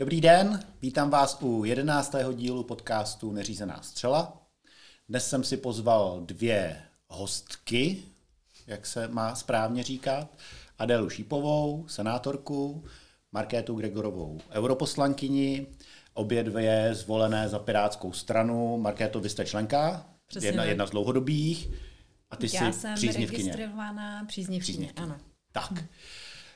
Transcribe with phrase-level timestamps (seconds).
[0.00, 4.42] Dobrý den, vítám vás u jedenáctého dílu podcastu Neřízená střela.
[5.08, 8.02] Dnes jsem si pozval dvě hostky,
[8.66, 10.38] jak se má správně říkat,
[10.78, 12.84] Adélu Šípovou, senátorku,
[13.32, 15.66] Markétu Gregorovou, europoslankyni,
[16.14, 18.78] obě dvě zvolené za Pirátskou stranu.
[18.78, 21.70] Markéto, vy jste členka, Přesně jedna, jedna z dlouhodobých,
[22.30, 23.52] a ty Já jsi jsem příznivkyně.
[23.52, 25.06] registrovaná příznivkyně, Příznivkyně.
[25.06, 25.20] ano.
[25.52, 25.84] Tak.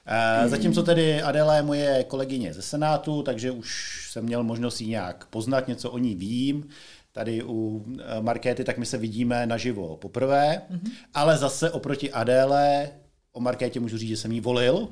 [0.06, 4.86] Eh, Zatímco tedy Adela je moje kolegyně ze Senátu, takže už jsem měl možnost ji
[4.86, 6.68] nějak poznat, něco o ní vím.
[7.12, 10.90] Tady u eh, Markéty, tak my se vidíme naživo poprvé, mm-hmm.
[11.14, 12.90] ale zase oproti Adéle,
[13.32, 14.88] o Markétě můžu říct, že jsem jí volil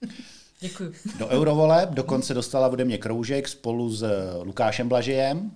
[0.60, 0.92] Děkuji.
[1.18, 4.10] do eurovoleb, dokonce dostala ode mě kroužek spolu s
[4.42, 5.50] Lukášem Blažejem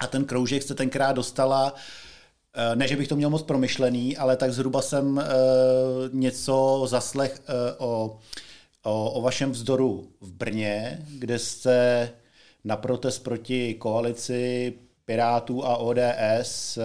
[0.00, 1.80] a ten kroužek jste tenkrát dostala, eh,
[2.74, 5.24] ne, že bych to měl moc promyšlený, ale tak zhruba jsem eh,
[6.12, 8.18] něco zaslech eh, o,
[8.82, 12.10] o, o vašem vzdoru v Brně, kde jste
[12.64, 16.82] na protest proti koalici Pirátů a ODS eh,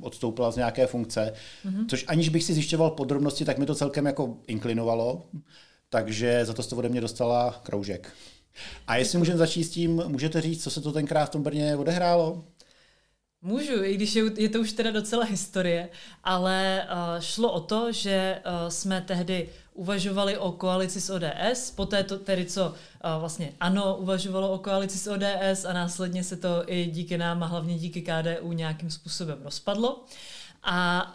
[0.00, 1.32] odstoupila z nějaké funkce,
[1.66, 1.86] mm-hmm.
[1.88, 5.22] což aniž bych si zjišťoval podrobnosti, tak mi to celkem jako inklinovalo,
[5.88, 8.12] takže za to jste ode mě dostala kroužek.
[8.86, 11.76] A jestli můžeme začít s tím, můžete říct, co se to tenkrát v tom Brně
[11.76, 12.44] odehrálo?
[13.46, 15.88] Můžu, i když je, je to už teda docela historie,
[16.24, 22.04] ale uh, šlo o to, že uh, jsme tehdy uvažovali o koalici s ODS, poté
[22.04, 22.74] to tedy, co uh,
[23.20, 27.46] vlastně ANO uvažovalo o koalici s ODS a následně se to i díky nám a
[27.46, 30.04] hlavně díky KDU nějakým způsobem rozpadlo.
[30.62, 31.06] A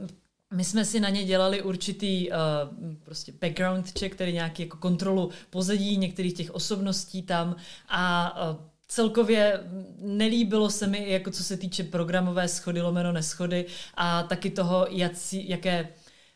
[0.00, 0.08] um,
[0.54, 2.36] my jsme si na ně dělali určitý uh,
[3.04, 7.56] prostě background check, tedy nějaký jako kontrolu pozadí některých těch osobností tam
[7.88, 9.60] a uh, celkově
[9.98, 15.48] nelíbilo se mi, jako co se týče programové schody, lomeno neschody a taky toho, jací,
[15.48, 15.88] jaké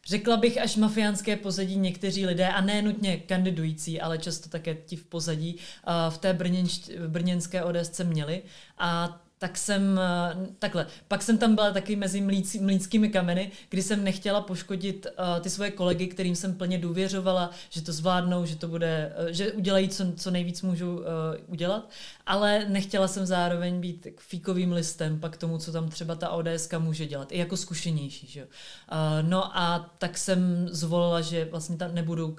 [0.07, 4.97] Řekla bych až mafiánské pozadí někteří lidé, a ne nutně kandidující, ale často také ti
[4.97, 8.43] v pozadí, uh, v té brněnč, brněnské ODSce měli.
[8.79, 10.01] A tak jsem,
[10.37, 15.07] uh, takhle, pak jsem tam byla taky mezi mlíc, mlínskými kameny, kdy jsem nechtěla poškodit
[15.07, 19.27] uh, ty svoje kolegy, kterým jsem plně důvěřovala, že to zvládnou, že to bude, uh,
[19.27, 21.03] že udělají, co, co nejvíc můžu uh,
[21.47, 21.91] udělat,
[22.27, 27.07] ale nechtěla jsem zároveň být fíkovým listem pak tomu, co tam třeba ta ODSka může
[27.07, 28.47] dělat, i jako zkušenější, že jo.
[28.93, 32.37] Uh, no a tak jsem zvolila, že vlastně tam nebudu, uh,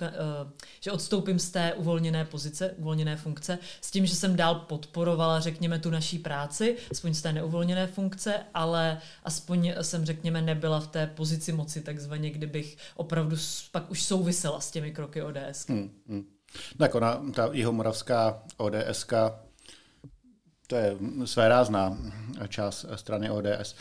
[0.79, 5.79] že odstoupím z té uvolněné pozice, uvolněné funkce, s tím, že jsem dál podporovala, řekněme,
[5.79, 11.07] tu naší práci, aspoň z té neuvolněné funkce, ale aspoň jsem, řekněme, nebyla v té
[11.07, 13.35] pozici moci, takzvaně, kdybych opravdu
[13.71, 15.67] pak už souvisela s těmi kroky ODS.
[15.67, 16.25] Hmm, hmm.
[16.77, 19.13] Tak ona, ta jihomoravská ODSK,
[20.67, 21.97] to je své rázná
[22.47, 23.75] část strany ODS.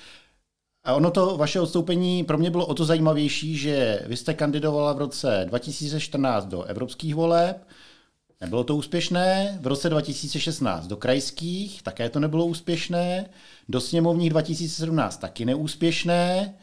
[0.85, 4.93] A ono to vaše odstoupení pro mě bylo o to zajímavější, že vy jste kandidovala
[4.93, 7.67] v roce 2014 do evropských voleb,
[8.45, 9.59] Nebylo to úspěšné.
[9.61, 13.27] V roce 2016 do krajských také to nebylo úspěšné.
[13.69, 16.55] Do sněmovních 2017 taky neúspěšné.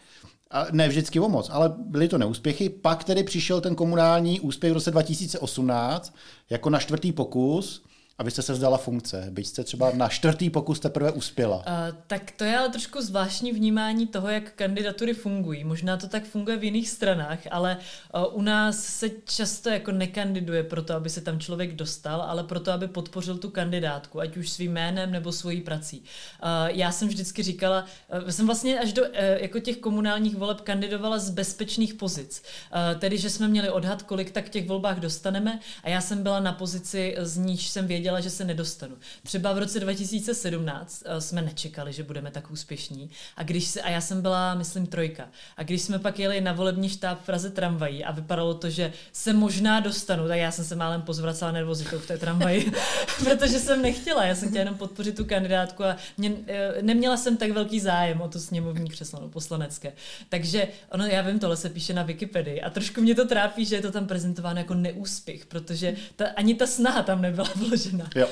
[0.52, 2.70] A ne vždycky o moc, ale byly to neúspěchy.
[2.70, 6.16] Pak tedy přišel ten komunální úspěch v roce 2018
[6.50, 7.84] jako na čtvrtý pokus
[8.18, 11.58] a vy jste se vzdala funkce, byť jste třeba na čtvrtý pokus teprve uspěla.
[11.58, 11.64] Uh,
[12.08, 15.64] tak to je ale trošku zvláštní vnímání toho, jak kandidatury fungují.
[15.64, 17.78] Možná to tak funguje v jiných stranách, ale
[18.14, 22.72] uh, u nás se často jako nekandiduje proto, aby se tam člověk dostal, ale proto,
[22.72, 26.00] aby podpořil tu kandidátku, ať už svým jménem nebo svojí prací.
[26.00, 27.86] Uh, já jsem vždycky říkala,
[28.24, 32.44] uh, jsem vlastně až do uh, jako těch komunálních voleb kandidovala z bezpečných pozic.
[32.74, 36.24] Uh, tedy, že jsme měli odhad, kolik tak v těch volbách dostaneme a já jsem
[36.24, 38.96] byla na pozici, z níž jsem věděla, že se nedostanu.
[39.24, 43.10] Třeba v roce 2017 uh, jsme nečekali, že budeme tak úspěšní.
[43.38, 45.30] A, když se, a já jsem byla, myslím, trojka.
[45.58, 48.94] A když jsme pak jeli na volební štáb v Praze tramvají a vypadalo to, že
[49.12, 52.72] se možná dostanu, tak já jsem se málem pozvracela nervozitou v té tramvaji,
[53.24, 54.26] protože jsem nechtěla.
[54.26, 56.38] Já jsem chtěla jenom podpořit tu kandidátku a mě, uh,
[56.82, 59.94] neměla jsem tak velký zájem o to sněmovní křeslo, no, poslanecké.
[60.30, 63.76] Takže ono, já vím, tohle se píše na Wikipedii a trošku mě to trápí, že
[63.76, 67.91] je to tam prezentováno jako neúspěch, protože ta, ani ta snaha tam nebyla vložena.
[68.16, 68.28] Jo.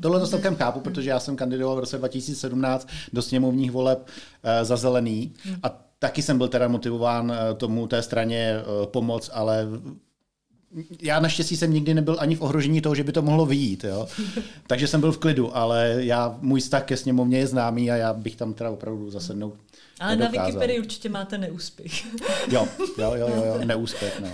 [0.00, 4.50] Tohle to celkem chápu, protože já jsem kandidoval v roce 2017 do sněmovních voleb uh,
[4.62, 5.32] za zelený
[5.62, 9.66] a taky jsem byl teda motivován uh, tomu té straně uh, pomoc, ale
[11.02, 14.08] já naštěstí jsem nikdy nebyl ani v ohrožení toho, že by to mohlo vyjít, jo.
[14.66, 18.12] Takže jsem byl v klidu, ale já, můj vztah ke sněmovně je známý a já
[18.12, 19.54] bych tam teda opravdu zasednout
[20.00, 20.46] Ale na nedokázal.
[20.46, 22.06] Wikipedii určitě máte neúspěch.
[22.52, 22.68] Jo,
[22.98, 24.28] jo, jo, jo, jo neúspěch, no.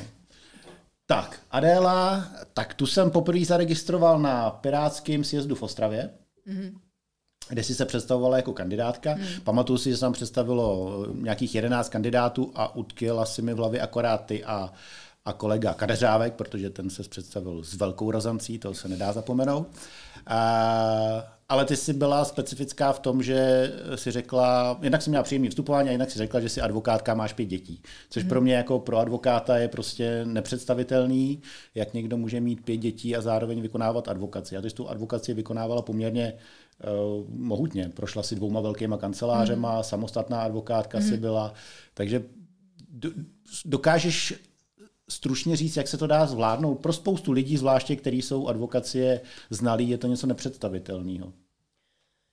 [1.07, 6.11] Tak, Adéla, tak tu jsem poprvé zaregistroval na Pirátském sjezdu v Ostravě,
[6.49, 6.73] mm-hmm.
[7.49, 9.15] kde si se představovala jako kandidátka.
[9.15, 9.25] Mm.
[9.45, 13.81] Pamatuju si, že se tam představilo nějakých 11 kandidátů a utkila si mi v hlavě
[13.81, 14.73] akorát ty a,
[15.25, 19.69] a kolega Kadeřávek, protože ten se představil s velkou razancí, to se nedá zapomenout.
[20.27, 25.49] A, ale ty jsi byla specifická v tom, že si řekla, jednak si měla příjemný
[25.49, 27.83] vstupování a jinak si řekla, že si advokátka máš pět dětí.
[28.11, 28.29] Což hmm.
[28.29, 31.43] pro mě jako pro advokáta je prostě nepředstavitelný,
[31.75, 34.57] jak někdo může mít pět dětí a zároveň vykonávat advokaci.
[34.57, 37.89] A ty jsi tu advokaci vykonávala poměrně uh, mohutně.
[37.89, 39.85] Prošla si dvouma velkýma kancelářema, hmm.
[39.85, 41.09] samostatná advokátka hmm.
[41.09, 41.55] si byla.
[41.95, 42.23] Takže
[42.89, 43.11] do,
[43.65, 44.35] dokážeš
[45.09, 46.75] stručně říct, jak se to dá zvládnout?
[46.75, 49.21] Pro spoustu lidí, zvláště kteří jsou advokacie
[49.51, 51.33] znalí, je to něco nepředstavitelného.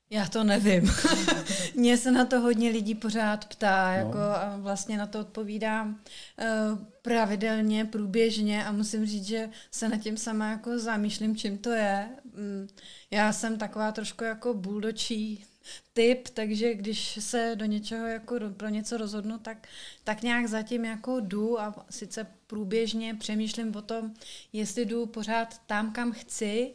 [0.10, 0.92] Já to nevím.
[1.76, 3.98] Mně se na to hodně lidí pořád ptá no.
[3.98, 5.90] jako, a vlastně na to odpovídám
[6.38, 11.70] uh, pravidelně, průběžně a musím říct, že se nad tím sama jako zamýšlím, čím to
[11.70, 12.10] je.
[12.24, 12.68] Um,
[13.12, 15.46] já jsem taková trošku jako buldočí
[15.94, 19.68] typ, takže když se do něčeho jako pro něco rozhodnu, tak,
[20.04, 24.14] tak nějak zatím jako jdu a sice průběžně přemýšlím o tom,
[24.54, 26.74] jestli jdu pořád tam, kam chci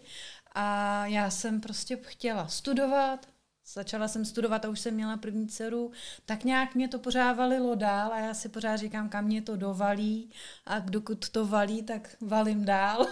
[0.55, 3.27] a já jsem prostě chtěla studovat,
[3.73, 5.91] Začala jsem studovat a už jsem měla první dceru,
[6.27, 9.57] tak nějak mě to pořád valilo dál a já si pořád říkám, kam mě to
[9.57, 10.31] dovalí
[10.67, 13.07] a dokud to valí, tak valím dál.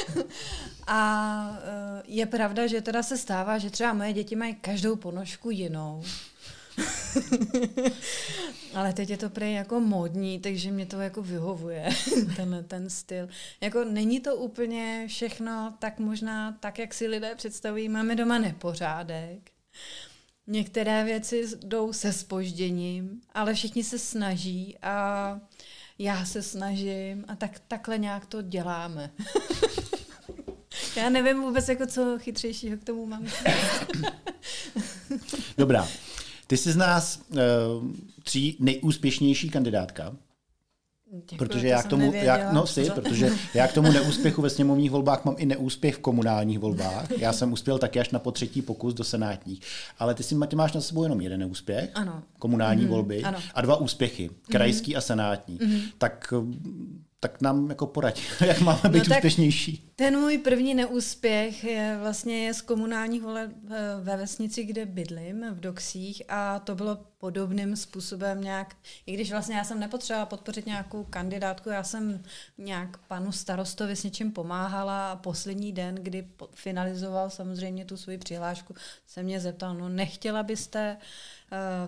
[0.86, 5.50] a eh, je pravda, že teda se stává, že třeba moje děti mají každou ponožku
[5.50, 6.02] jinou.
[8.74, 11.88] Ale teď je to prej jako modní, takže mě to jako vyhovuje,
[12.36, 13.28] ten, ten styl.
[13.60, 17.88] Jako není to úplně všechno tak možná tak, jak si lidé představují.
[17.88, 19.50] Máme doma nepořádek,
[20.46, 25.40] Některé věci jdou se spožděním, ale všichni se snaží a
[25.98, 29.10] já se snažím a tak, takhle nějak to děláme.
[30.96, 33.26] já nevím vůbec, jako co chytřejšího k tomu mám.
[35.58, 35.88] Dobrá.
[36.52, 37.38] Ty jsi z nás uh,
[38.22, 40.16] tří nejúspěšnější kandidátka.
[41.12, 44.90] Děkuji, protože já k tomu, já, no si, protože já k tomu neúspěchu ve sněmovních
[44.90, 47.10] volbách mám i neúspěch v komunálních volbách.
[47.18, 49.60] Já jsem uspěl taky až na potřetí pokus do senátních.
[49.98, 52.22] Ale ty si ty máš na sebou jenom jeden neúspěch, ano.
[52.38, 52.88] komunální mm-hmm.
[52.88, 53.38] volby, ano.
[53.54, 54.98] a dva úspěchy, krajský mm-hmm.
[54.98, 55.58] a senátní.
[55.58, 55.82] Mm-hmm.
[55.98, 56.34] Tak
[57.22, 59.90] tak nám jako poraď, jak máme být no úspěšnější.
[59.96, 65.44] Ten můj první neúspěch je vlastně je z komunálních voleb eh, ve vesnici, kde bydlím,
[65.50, 68.76] v Doxích a to bylo podobným způsobem nějak,
[69.06, 72.22] i když vlastně já jsem nepotřebovala podpořit nějakou kandidátku, já jsem
[72.58, 78.74] nějak panu starostovi s něčím pomáhala a poslední den, kdy finalizoval samozřejmě tu svoji přihlášku,
[79.06, 80.96] se mě zeptal, no nechtěla byste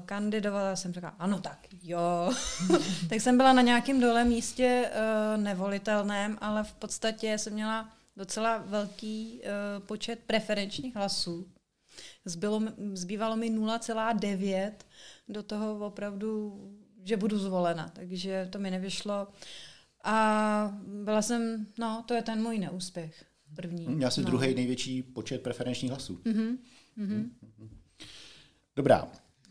[0.07, 2.33] kandidovala, jsem řekla, ano tak, jo.
[3.09, 8.59] tak jsem byla na nějakém dole místě uh, nevolitelném, ale v podstatě jsem měla docela
[8.59, 11.49] velký uh, počet preferenčních hlasů.
[12.25, 12.63] Zbylo,
[12.93, 14.73] zbývalo mi 0,9
[15.29, 16.61] do toho opravdu,
[17.05, 19.29] že budu zvolena, takže to mi nevyšlo.
[20.05, 23.25] A byla jsem, no, to je ten můj neúspěch.
[23.57, 24.01] První.
[24.01, 24.31] Já jsem no.
[24.31, 26.21] druhý největší počet preferenčních hlasů.
[26.25, 26.59] Mm-hmm.
[26.99, 27.29] Mm-hmm.
[28.77, 29.09] Dobrá,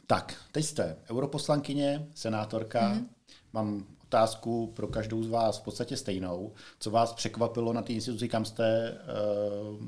[0.07, 2.93] tak, teď jste europoslankyně, senátorka.
[2.93, 3.05] Mm-hmm.
[3.53, 6.53] Mám otázku pro každou z vás v podstatě stejnou.
[6.79, 9.85] Co vás překvapilo na té instituci, kam jste uh,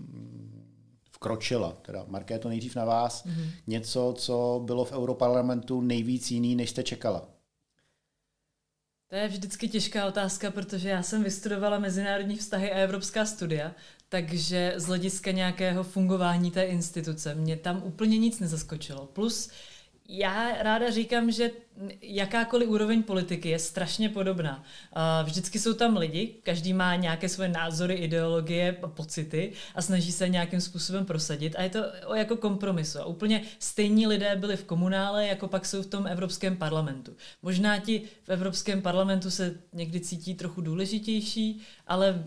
[1.11, 1.77] vkročila?
[1.81, 3.25] Teda, Markéto, nejdřív na vás.
[3.25, 3.49] Mm-hmm.
[3.67, 7.27] Něco, co bylo v Europarlamentu nejvíc jiný, než jste čekala?
[9.09, 13.71] To je vždycky těžká otázka, protože já jsem vystudovala mezinárodní vztahy a evropská studia,
[14.09, 19.05] takže z hlediska nějakého fungování té instituce mě tam úplně nic nezaskočilo.
[19.05, 19.49] Plus
[20.09, 21.51] já ráda říkám, že
[22.01, 24.63] jakákoliv úroveň politiky je strašně podobná.
[25.23, 30.61] Vždycky jsou tam lidi, každý má nějaké svoje názory, ideologie, pocity a snaží se nějakým
[30.61, 31.83] způsobem prosadit a je to
[32.15, 32.99] jako kompromisu.
[32.99, 37.15] A úplně stejní lidé byli v komunále, jako pak jsou v tom Evropském parlamentu.
[37.41, 42.23] Možná ti v Evropském parlamentu se někdy cítí trochu důležitější, ale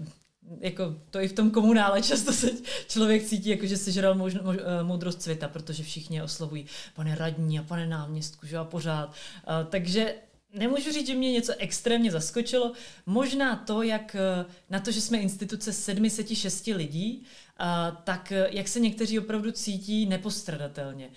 [0.60, 2.50] jako to i v tom komunále často se
[2.88, 7.58] člověk cítí, jako že žral možno, mož, eh, moudrost světa, protože všichni oslovují pane radní
[7.58, 9.08] a pane náměstku, že a pořád.
[9.08, 10.14] Uh, takže
[10.54, 12.72] Nemůžu říct, že mě něco extrémně zaskočilo.
[13.06, 17.26] Možná to, jak eh, na to, že jsme instituce 706 lidí,
[18.04, 21.10] tak jak se někteří opravdu cítí nepostradatelně.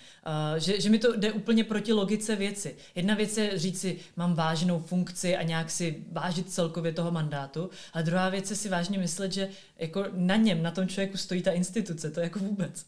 [0.58, 2.76] Že, že mi to jde úplně proti logice věci.
[2.94, 7.70] Jedna věc je říct si, mám vážnou funkci a nějak si vážit celkově toho mandátu,
[7.92, 9.48] a druhá věc je si vážně myslet, že
[9.78, 12.86] jako na něm, na tom člověku stojí ta instituce, to jako vůbec.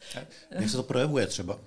[0.50, 1.54] Jak se to projevuje třeba?
[1.54, 1.60] Uh,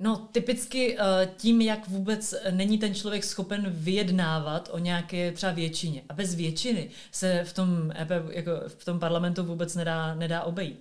[0.00, 6.02] No, typicky eh, tím, jak vůbec není ten člověk schopen vyjednávat o nějaké třeba většině.
[6.08, 10.80] A bez většiny se v tom, EP, jako v tom parlamentu vůbec nedá, nedá obejít.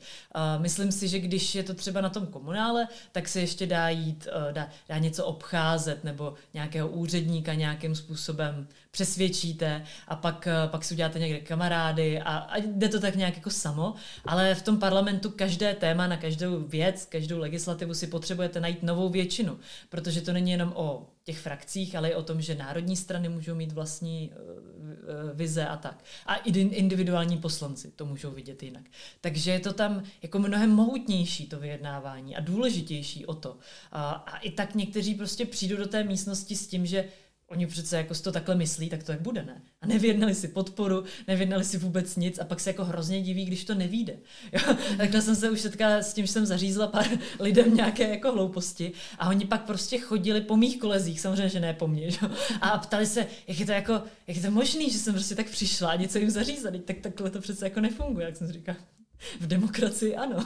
[0.57, 4.27] Myslím si, že když je to třeba na tom komunále, tak se ještě dá jít,
[4.31, 10.83] eh, dá, dá něco obcházet nebo nějakého úředníka nějakým způsobem přesvědčíte a pak, eh, pak
[10.83, 13.93] si uděláte někde kamarády a, a jde to tak nějak jako samo,
[14.25, 19.09] ale v tom parlamentu každé téma na každou věc, každou legislativu si potřebujete najít novou
[19.09, 19.59] většinu,
[19.89, 23.55] protože to není jenom o těch frakcích, ale i o tom, že národní strany můžou
[23.55, 26.03] mít vlastní uh, vize a tak.
[26.25, 28.83] A i individuální poslanci to můžou vidět jinak.
[29.21, 33.57] Takže je to tam jako mnohem mohutnější to vyjednávání a důležitější o to.
[33.91, 37.05] A, a i tak někteří prostě přijdou do té místnosti s tím, že
[37.47, 39.61] Oni přece jako si to takhle myslí, tak to jak bude, ne?
[39.81, 43.65] A nevědnali si podporu, nevědnali si vůbec nic a pak se jako hrozně diví, když
[43.65, 44.17] to nevíde.
[44.51, 44.75] Jo?
[44.97, 47.07] Takhle jsem se už setkala s tím, že jsem zařízla pár
[47.39, 51.73] lidem nějaké jako hlouposti a oni pak prostě chodili po mých kolezích, samozřejmě, že ne
[51.73, 52.19] po mně, že?
[52.61, 53.93] a ptali se, jak je to jako,
[54.27, 57.29] jak je to možný, že jsem prostě tak přišla a něco jim zařízla, tak takhle
[57.29, 58.77] to přece jako nefunguje, jak jsem říkala.
[59.41, 60.45] V demokracii ano.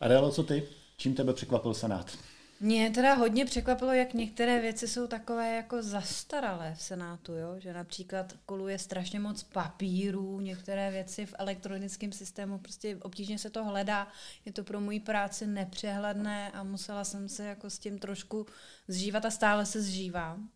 [0.00, 0.62] Adélo, co ty?
[0.96, 2.18] Čím tebe překvapil Senát?
[2.60, 7.54] Mě teda hodně překvapilo, jak některé věci jsou takové jako zastaralé v Senátu, jo?
[7.58, 13.64] že například koluje strašně moc papírů, některé věci v elektronickém systému, prostě obtížně se to
[13.64, 14.08] hledá,
[14.44, 18.46] je to pro moji práci nepřehledné a musela jsem se jako s tím trošku
[18.88, 20.50] zžívat a stále se zžívám.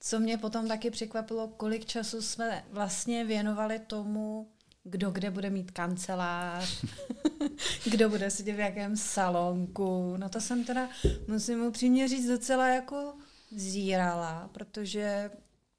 [0.00, 4.50] Co mě potom taky překvapilo, kolik času jsme vlastně věnovali tomu,
[4.88, 6.84] kdo kde bude mít kancelář,
[7.90, 10.16] kdo bude sedět v jakém salonku.
[10.16, 10.88] No to jsem teda,
[11.28, 13.14] musím upřímně říct, docela jako
[13.50, 15.30] zírala, protože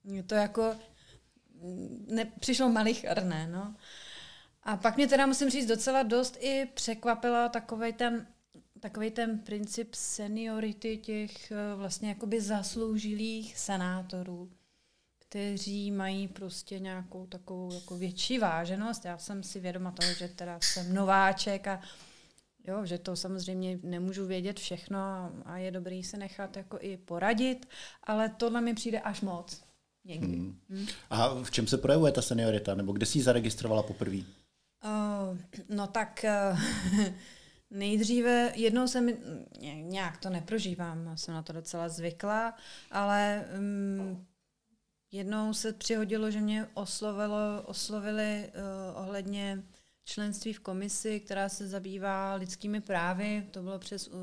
[0.04, 0.76] mě to jako
[2.08, 3.76] ne, přišlo malicherné, no.
[4.64, 8.28] A pak mě teda musím říct docela dost i překvapila takovej ten,
[8.80, 14.52] takový ten princip seniority těch eh, vlastně jakoby zasloužilých senátorů
[15.30, 19.06] kteří mají prostě nějakou takovou jako větší váženost.
[19.06, 21.82] Já jsem si vědoma toho, že teda jsem nováček a
[22.68, 25.00] jo, že to samozřejmě nemůžu vědět všechno
[25.46, 27.68] a je dobrý se nechat jako i poradit,
[28.04, 29.62] ale tohle mi přijde až moc.
[30.06, 30.28] Někdy.
[30.28, 30.60] Hmm.
[30.70, 30.88] Hmm.
[31.10, 32.76] A v čem se projevuje ta seniorita?
[32.76, 34.18] Nebo kde jsi ji zaregistrovala poprvé?
[34.18, 35.38] Uh,
[35.70, 36.60] no tak uh,
[37.72, 39.10] nejdříve, jednou jsem,
[39.82, 42.54] nějak to neprožívám, jsem na to docela zvyklá,
[42.92, 44.26] ale um,
[45.18, 48.50] Jednou se přihodilo, že mě oslovilo, oslovili
[48.94, 49.64] uh, ohledně
[50.06, 53.48] členství v komisi, která se zabývá lidskými právy.
[53.52, 54.14] To bylo přes uh,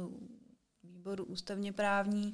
[0.82, 2.32] výbor ústavně právní.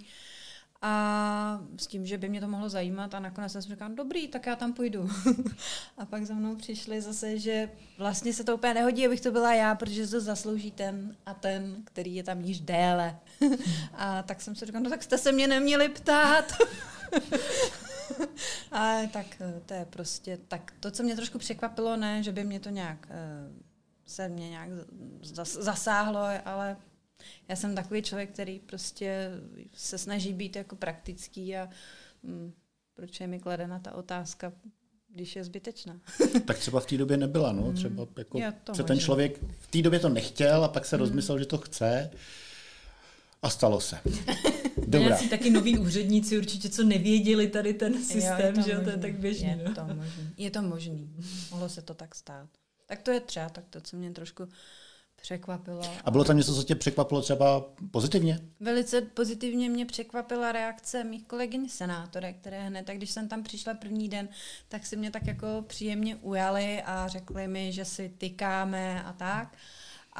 [0.83, 4.29] A s tím, že by mě to mohlo zajímat a nakonec jsem si říkala, dobrý,
[4.29, 5.11] tak já tam půjdu.
[5.99, 9.55] a pak za mnou přišli zase, že vlastně se to úplně nehodí, abych to byla
[9.55, 13.19] já, protože to zaslouží ten a ten, který je tam již déle.
[13.93, 16.53] a tak jsem si říkala, no tak jste se mě neměli ptát.
[18.73, 22.45] Ale tak eh, to je prostě, tak to, co mě trošku překvapilo, ne, že by
[22.45, 23.53] mě to nějak, eh,
[24.07, 24.69] se mě nějak
[25.45, 26.77] zasáhlo, ale
[27.49, 29.31] já jsem takový člověk, který prostě
[29.75, 31.69] se snaží být jako praktický a
[32.25, 32.53] hm,
[32.95, 34.53] proč je mi kladena ta otázka,
[35.09, 36.01] když je zbytečná.
[36.45, 37.63] tak třeba v té době nebyla, no.
[37.63, 37.75] Hmm.
[37.75, 38.39] Třeba jako
[38.75, 41.01] se ten člověk v té době to nechtěl a pak se hmm.
[41.01, 42.11] rozmyslel, že to chce
[43.43, 44.01] a stalo se.
[44.87, 45.09] Dobrá.
[45.09, 48.85] Nějací taky noví úředníci určitě, co nevěděli tady ten systém, jo, že možný.
[48.85, 49.49] to je tak běžný.
[49.49, 49.75] Je no.
[49.75, 50.31] to možný.
[50.37, 51.11] Je to možný.
[51.51, 52.49] Mohlo se to tak stát.
[52.87, 54.49] Tak to je třeba, tak to, co mě trošku
[55.23, 55.83] překvapilo.
[56.05, 58.41] A bylo tam něco, co tě překvapilo třeba pozitivně?
[58.61, 63.75] Velice pozitivně mě překvapila reakce mých kolegyň senátorek, které hned, tak když jsem tam přišla
[63.75, 64.29] první den,
[64.69, 69.57] tak si mě tak jako příjemně ujali a řekli mi, že si tykáme a tak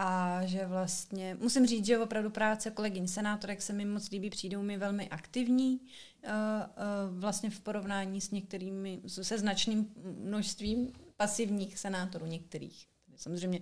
[0.03, 4.63] a že vlastně, musím říct, že opravdu práce kolegyň senátorek se mi moc líbí, přijdou
[4.63, 9.87] mi velmi aktivní, uh, uh, vlastně v porovnání s některými, se značným
[10.19, 12.87] množstvím pasivních senátorů některých.
[13.17, 13.61] Samozřejmě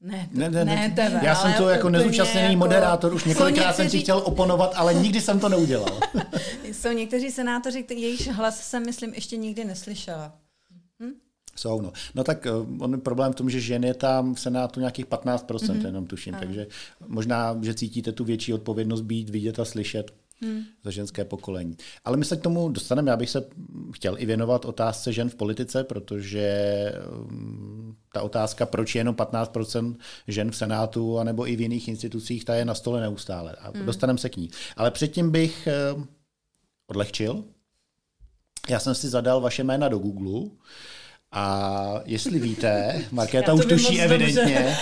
[0.00, 3.66] ne, to, ne, ne, ne tebe, Já jsem to jako nezúčastněný jako, moderátor, už několikrát
[3.66, 3.90] někteří...
[3.90, 6.00] jsem ti chtěl oponovat, ale nikdy jsem to neudělal.
[6.64, 10.38] jsou někteří senátoři, jejichž hlas jsem, myslím, ještě nikdy neslyšela.
[11.58, 11.92] Jsou, no.
[12.14, 15.06] No tak eh, on je problém v tom, že žen je tam v Senátu nějakých
[15.06, 15.86] 15%, mm-hmm.
[15.86, 16.44] jenom tuším, Aha.
[16.44, 16.66] takže
[17.06, 20.62] možná, že cítíte tu větší odpovědnost být, vidět a slyšet hmm.
[20.84, 21.76] za ženské pokolení.
[22.04, 23.10] Ale my se k tomu dostaneme.
[23.10, 23.44] Já bych se
[23.92, 26.92] chtěl i věnovat otázce žen v politice, protože
[27.30, 29.96] mm, ta otázka, proč je jenom 15%
[30.28, 33.52] žen v Senátu anebo i v jiných institucích, ta je na stole neustále.
[33.52, 33.86] A hmm.
[33.86, 34.50] dostaneme se k ní.
[34.76, 36.02] Ale předtím bych eh,
[36.86, 37.44] odlehčil.
[38.68, 40.50] Já jsem si zadal vaše jména do Google
[41.32, 44.76] a jestli víte, Markéta už tuší evidentně,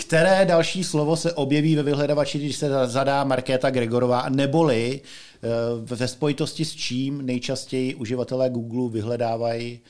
[0.00, 5.48] které další slovo se objeví ve vyhledávači, když se zadá Markéta Gregorová, neboli eh,
[5.96, 9.80] ve spojitosti s čím nejčastěji uživatelé Google vyhledávají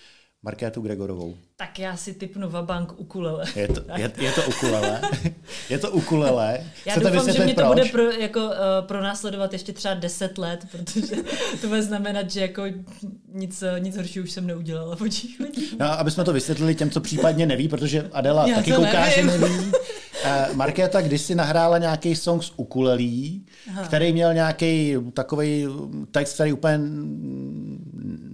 [0.42, 1.36] Markétu Gregorovou.
[1.56, 3.44] Tak já si typnu vabank ukulele.
[3.56, 5.00] Je to, je, je to ukulele.
[5.68, 6.60] je to ukulele.
[6.86, 7.68] Já Chcete doufám, že mě to proč?
[7.74, 8.52] bude pro, jako, uh,
[8.86, 11.16] pronásledovat ještě třeba 10 let, protože
[11.60, 12.62] to bude znamenat, že jako
[13.32, 15.66] nic, nic horšího už jsem neudělala očích lidí.
[15.80, 19.30] No, aby jsme to vysvětlili těm, co případně neví, protože Adela já taky kouká, nevím.
[19.30, 19.72] že neví.
[20.24, 23.82] Uh, Markéta kdysi nahrála nějaký song s ukulelí, Aha.
[23.84, 25.66] který měl nějaký takový
[26.10, 26.78] text, který úplně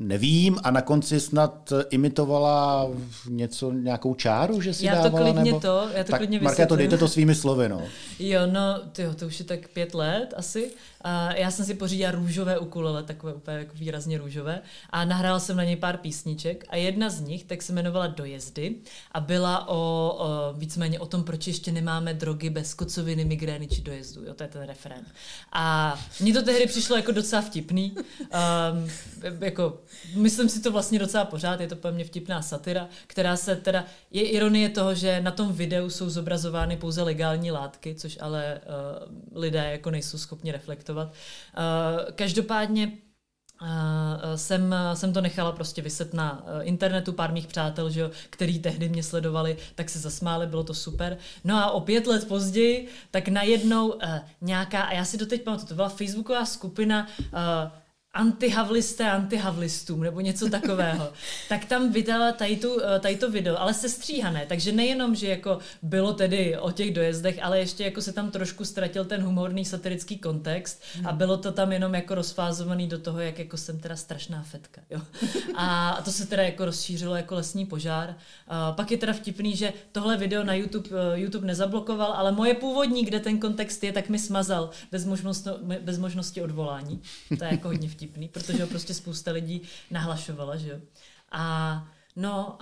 [0.06, 2.88] nevím a na konci snad imitovala
[3.28, 5.26] něco, nějakou čáru, že si já dávala?
[5.26, 5.60] To klidně nebo...
[5.60, 7.82] to, já to tak, klidně Marka, to dejte to svými slovy, no.
[8.18, 10.70] Jo, no, tyjo, to už je tak pět let asi.
[11.06, 14.60] A já jsem si pořídila růžové ukulele, takové úplně jako výrazně růžové.
[14.90, 18.74] A nahrála jsem na něj pár písniček a jedna z nich tak se jmenovala Dojezdy
[19.12, 19.74] a byla o,
[20.18, 24.24] o víceméně o tom, proč ještě nemáme drogy bez kocoviny, migrény či dojezdu.
[24.24, 25.08] Jo, to je ten referent.
[25.52, 27.92] A mně to tehdy přišlo jako docela vtipný.
[27.94, 28.90] Um,
[29.40, 29.78] jako,
[30.14, 33.84] myslím si to vlastně docela pořád, je to pro mě vtipná satira, která se teda,
[34.10, 39.42] je ironie toho, že na tom videu jsou zobrazovány pouze legální látky, což ale uh,
[39.42, 41.08] lidé jako nejsou schopni reflektovat.
[41.08, 42.92] Uh, každopádně
[43.62, 43.68] Uh,
[44.36, 48.88] jsem, jsem to nechala prostě vyset na internetu, pár mých přátel, že jo, který tehdy
[48.88, 51.18] mě sledovali, tak se zasmáli, bylo to super.
[51.44, 54.00] No a o pět let později, tak najednou uh,
[54.40, 57.38] nějaká, a já si doteď pamatuju, to byla facebooková skupina uh,
[58.14, 61.12] antihavlisté antihavlistům nebo něco takového,
[61.48, 65.28] tak tam vydala tady, tu, eh, tady to video, ale se stříhané, takže nejenom, že
[65.28, 69.64] jako bylo tedy o těch dojezdech, ale ještě jako se tam trošku ztratil ten humorný
[69.64, 71.18] satirický kontext a hmm.
[71.18, 74.80] bylo to tam jenom jako rozfázovaný do toho, jak jako jsem teda strašná fetka.
[74.90, 75.00] Jo.
[75.56, 78.14] A to se teda jako rozšířilo jako lesní požár.
[78.48, 82.54] A pak je teda vtipný, že tohle video na YouTube, eh, YouTube nezablokoval, ale moje
[82.54, 87.00] původní, kde ten kontext je, tak mi smazal bez možnosti, bez možnosti odvolání.
[87.38, 90.80] To je jako hodně vtipný vtipný, protože ho prostě spousta lidí nahlašovala, že jo.
[91.32, 92.58] A no,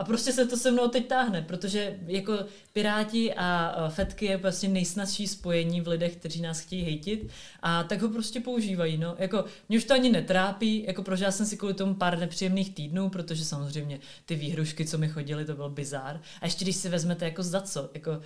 [0.00, 2.38] a prostě se to se mnou teď táhne, protože jako
[2.72, 7.28] Piráti a Fetky je vlastně nejsnazší spojení v lidech, kteří nás chtějí hejtit
[7.62, 8.96] a tak ho prostě používají.
[8.96, 9.14] No.
[9.18, 13.08] Jako, mě už to ani netrápí, jako prožila jsem si kvůli tomu pár nepříjemných týdnů,
[13.08, 16.20] protože samozřejmě ty výhrušky, co mi chodily, to byl bizár.
[16.40, 18.18] A ještě když si vezmete jako za co, jako, uh,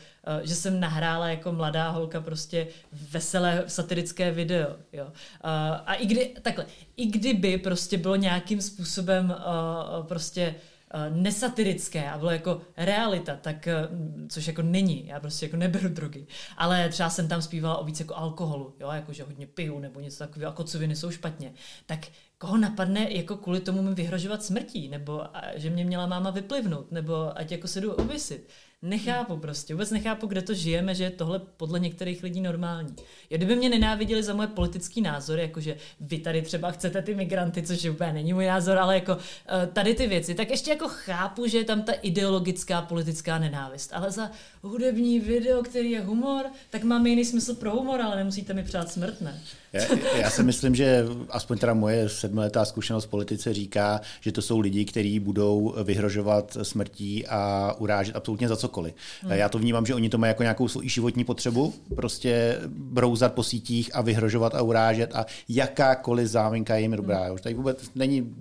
[0.42, 4.76] že jsem nahrála jako mladá holka prostě veselé satirické video.
[4.92, 5.04] Jo.
[5.04, 5.10] Uh,
[5.86, 9.34] a i kdy, takhle, i kdyby prostě bylo nějakým způsobem
[10.00, 10.73] uh, prostě Eh,
[11.14, 13.88] nesatirické a bylo jako realita, tak, eh,
[14.28, 16.26] což jako není, já prostě jako neberu drogy,
[16.56, 20.00] ale třeba jsem tam zpívala o víc jako alkoholu, jo, jako že hodně piju nebo
[20.00, 21.52] něco takového, a kocoviny jsou špatně,
[21.86, 22.00] tak
[22.38, 25.22] koho napadne jako kvůli tomu mi vyhrožovat smrtí, nebo
[25.54, 28.48] že mě měla máma vyplivnout, nebo ať jako se jdu uvisit.
[28.84, 32.94] Nechápu prostě, vůbec nechápu, kde to žijeme, že je tohle podle některých lidí normální.
[33.30, 37.62] Jo, kdyby mě nenáviděli za moje politický názory, jakože vy tady třeba chcete ty migranty,
[37.62, 39.20] což úplně není můj názor, ale jako uh,
[39.72, 43.90] tady ty věci, tak ještě jako chápu, že je tam ta ideologická politická nenávist.
[43.92, 44.30] Ale za
[44.62, 48.92] hudební video, který je humor, tak máme jiný smysl pro humor, ale nemusíte mi přát
[48.92, 49.40] smrt, ne?
[49.72, 49.82] Já,
[50.16, 54.60] já si myslím, že aspoň teda moje sedmiletá zkušenost v politice říká, že to jsou
[54.60, 58.94] lidi, kteří budou vyhrožovat smrtí a urážet absolutně za cokoliv.
[59.22, 59.32] Hmm.
[59.32, 63.42] Já to vnímám, že oni to mají jako nějakou svou životní potřebu, prostě brouzat po
[63.42, 67.24] sítích a vyhrožovat a urážet a jakákoliv záminka je jim dobrá.
[67.24, 67.34] Hmm.
[67.34, 68.34] Už tady vůbec není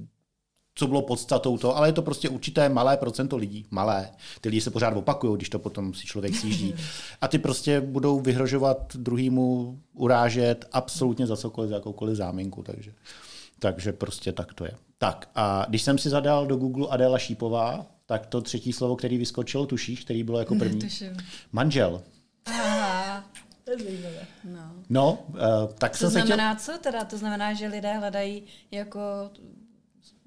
[0.76, 4.10] co bylo podstatou to, ale je to prostě určité malé procento lidí, malé.
[4.42, 6.74] Ty lidi se pořád opakují, když to potom si člověk sjíždí.
[7.22, 12.94] A ty prostě budou vyhrožovat druhýmu, urážet absolutně za cokoliv, za jakoukoliv záminku, takže,
[13.60, 14.72] takže prostě tak to je.
[14.98, 19.18] Tak a když jsem si zadal do Google Adela Šípová, tak to třetí slovo, který
[19.18, 20.80] vyskočil, tušíš, který bylo jako první?
[20.80, 21.18] Netuším.
[21.52, 22.02] Manžel.
[22.46, 23.24] Aha.
[23.64, 24.28] To je zajímavé.
[24.44, 24.72] No.
[24.90, 25.38] No, uh,
[25.78, 26.76] tak to jsem se znamená chtěl...
[26.76, 27.06] co teda?
[27.06, 29.00] To znamená, že lidé hledají jako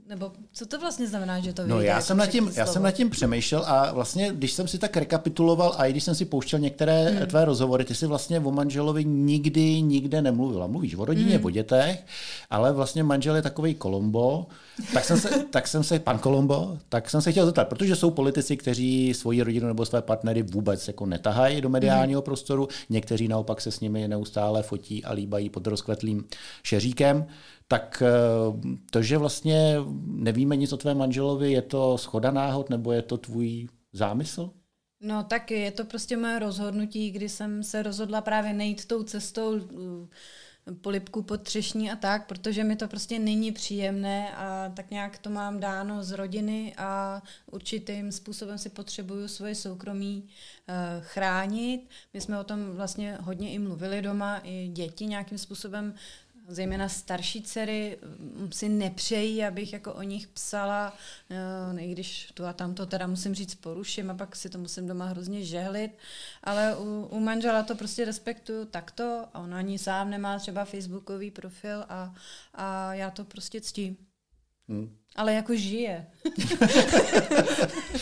[0.09, 2.90] nebo co to vlastně znamená, že to No já jsem, nad tím, já jsem nad
[2.90, 6.59] tím přemýšlel a vlastně, když jsem si tak rekapituloval a i když jsem si pouštěl
[6.59, 7.27] některé hmm.
[7.27, 10.66] tvé rozhovory, ty si vlastně o manželovi nikdy, nikde nemluvila.
[10.66, 11.45] Mluvíš o rodině, hmm.
[11.45, 12.05] o dětech,
[12.51, 14.47] ale vlastně manžel je takový Kolombo,
[14.92, 18.11] tak jsem, se, tak jsem se, pan Kolombo, tak jsem se chtěl zeptat, protože jsou
[18.11, 22.25] politici, kteří svoji rodinu nebo své partnery vůbec jako netahají do mediálního hmm.
[22.25, 26.25] prostoru, někteří naopak se s nimi neustále fotí a líbají pod rozkvetlým
[26.62, 27.27] šeříkem
[27.68, 28.11] tak eh,
[28.90, 29.76] to, že vlastně
[30.07, 34.50] nevíme nic o tvé manželovi, je to schoda náhod nebo je to tvůj zámysl?
[35.00, 39.61] No tak je to prostě moje rozhodnutí, kdy jsem se rozhodla právě nejít tou cestou
[40.81, 45.31] polipku pod třešní a tak, protože mi to prostě není příjemné a tak nějak to
[45.31, 51.88] mám dáno z rodiny a určitým způsobem si potřebuju svoje soukromí uh, chránit.
[52.14, 55.94] My jsme o tom vlastně hodně i mluvili doma, i děti nějakým způsobem
[56.48, 60.96] zejména starší dcery mm, si nepřejí, abych jako o nich psala,
[61.72, 64.59] no, i když tu a tam to teda musím říct poruším a pak si to
[64.59, 65.90] musím doma hrozně žehlit,
[66.44, 71.30] ale u, u manžela to prostě respektuju takto a on ani sám nemá třeba facebookový
[71.30, 72.14] profil a,
[72.54, 73.96] a já to prostě ctím.
[74.68, 74.96] Hmm.
[75.16, 76.06] Ale jako žije.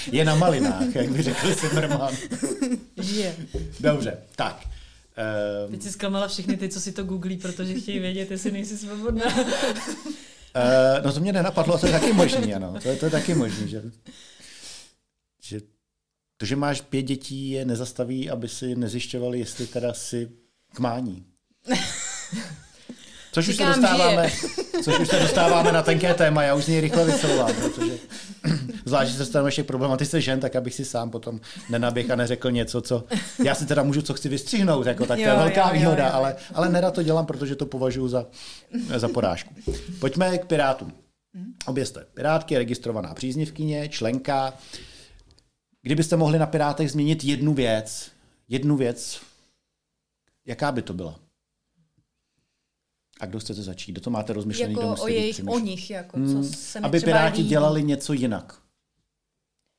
[0.13, 2.15] Je na malinách, jak by řekl Zimmerman.
[2.97, 3.37] žije.
[3.81, 4.67] Dobře, tak.
[5.67, 8.79] Um, Teď jsi zklamala všechny ty, co si to googlí, protože chtějí vědět, jestli nejsi
[8.79, 9.25] svobodná.
[9.27, 9.43] uh,
[11.05, 12.75] no to mě nenapadlo, to je taky možný, ano.
[12.83, 13.83] To je, to je taky možný, že,
[15.43, 15.61] že
[16.37, 20.31] to, že máš pět dětí, je nezastaví, aby si nezjišťovali, jestli teda si
[20.75, 21.27] k mání.
[23.33, 24.31] Což už, se dostáváme,
[24.85, 27.99] což už se dostáváme na tenké téma, já už z něj rychle vysouvám, protože
[28.85, 32.17] zvlášť, že se dostaneme ještě k problematice žen, tak abych si sám potom nenaběh a
[32.17, 33.05] neřekl něco, co
[33.45, 36.09] já si teda můžu, co chci vystřihnout, jako, tak to je velká jo, výhoda, jo,
[36.09, 36.15] jo.
[36.15, 38.27] ale, ale nerad to dělám, protože to považuji za,
[38.97, 39.55] za porážku.
[40.01, 40.93] Pojďme k Pirátům.
[41.67, 44.55] Obě jste Pirátky, registrovaná příznivkyně, členka.
[45.83, 48.11] Kdybyste mohli na Pirátech změnit jednu věc,
[48.49, 49.21] jednu věc,
[50.47, 51.21] jaká by to byla?
[53.21, 53.93] A kdo chcete začít?
[53.93, 54.75] Kdo to máte rozmyšlený?
[54.75, 57.49] Jako o, jejich, o nich, jako, co hmm, se Aby Piráti líbí.
[57.49, 58.64] dělali něco jinak.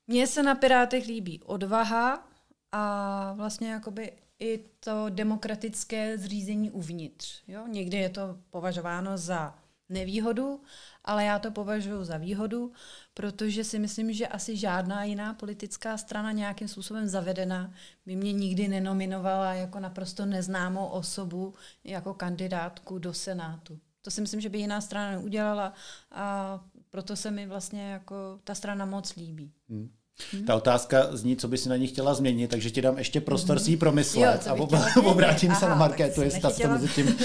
[0.07, 2.27] Mně se na Pirátech líbí odvaha
[2.71, 7.43] a vlastně jakoby i to demokratické zřízení uvnitř.
[7.47, 7.67] Jo?
[7.67, 9.55] Někdy je to považováno za
[9.89, 10.61] nevýhodu,
[11.03, 12.71] ale já to považuji za výhodu,
[13.13, 17.73] protože si myslím, že asi žádná jiná politická strana nějakým způsobem zavedená
[18.05, 23.79] by mě nikdy nenominovala jako naprosto neznámou osobu jako kandidátku do Senátu.
[24.01, 25.73] To si myslím, že by jiná strana neudělala
[26.11, 26.59] a
[26.95, 29.51] proto se mi vlastně jako ta strana moc líbí.
[29.69, 29.89] Hmm.
[30.33, 30.45] Hmm.
[30.45, 33.59] Ta otázka zní, co by si na ní chtěla změnit, takže ti dám ještě prostor
[33.59, 37.05] si ji promyslet jo, a ob- obrátím Aha, se na Markétu, jestli to mezi tím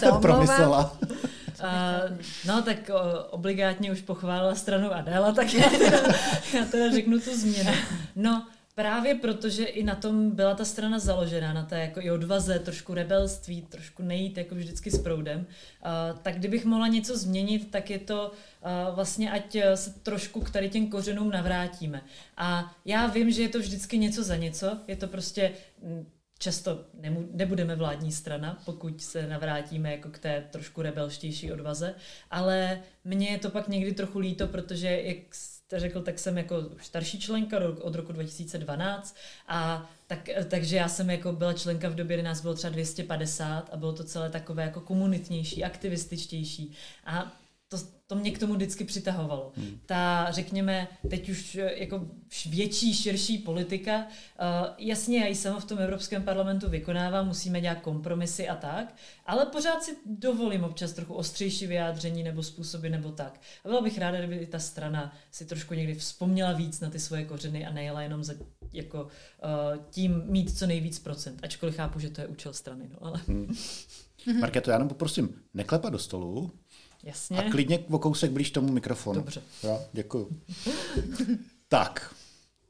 [0.22, 0.96] promyslela.
[1.00, 2.96] Uh, no tak uh,
[3.30, 5.98] obligátně už pochválila stranu Adela, tak já teda,
[6.54, 7.72] já teda řeknu tu změnu.
[8.16, 8.46] No,
[8.80, 12.94] Právě protože i na tom byla ta strana založená, na té jako i odvaze, trošku
[12.94, 17.98] rebelství, trošku nejít jako vždycky s proudem, uh, tak kdybych mohla něco změnit, tak je
[17.98, 22.02] to uh, vlastně, ať se trošku k tady těm kořenům navrátíme.
[22.36, 25.52] A já vím, že je to vždycky něco za něco, je to prostě
[26.38, 31.94] často nemu, nebudeme vládní strana, pokud se navrátíme jako k té trošku rebelštější odvaze,
[32.30, 35.16] ale mně je to pak někdy trochu líto, protože, jak
[35.70, 39.16] jste řekl, tak jsem jako starší členka od roku 2012
[39.48, 43.68] a tak, takže já jsem jako byla členka v době, kdy nás bylo třeba 250
[43.72, 46.72] a bylo to celé takové jako komunitnější, aktivističtější.
[47.06, 47.32] A
[47.70, 49.52] to, to mě k tomu vždycky přitahovalo.
[49.56, 49.80] Hmm.
[49.86, 52.08] Ta, řekněme, teď už eh, jako
[52.46, 54.06] větší, širší politika, uh,
[54.78, 58.94] jasně, já ji sama v tom Evropském parlamentu vykonávám, musíme dělat kompromisy a tak,
[59.26, 63.40] ale pořád si dovolím občas trochu ostřejší vyjádření nebo způsoby nebo tak.
[63.64, 67.24] A byla bych ráda, kdyby ta strana si trošku někdy vzpomněla víc na ty svoje
[67.24, 68.34] kořeny a nejela jenom za
[68.72, 72.88] jako uh, tím mít co nejvíc procent, ačkoliv chápu, že to je účel strany.
[72.92, 73.20] No, ale...
[73.26, 73.54] Hmm.
[74.40, 76.52] Marketo, já jenom poprosím, neklepat do stolu,
[77.02, 77.38] Jasně.
[77.38, 79.20] A klidně o kousek blíž tomu mikrofonu.
[79.20, 79.42] Dobře.
[79.62, 80.28] Jo, děkuju.
[81.68, 82.14] tak,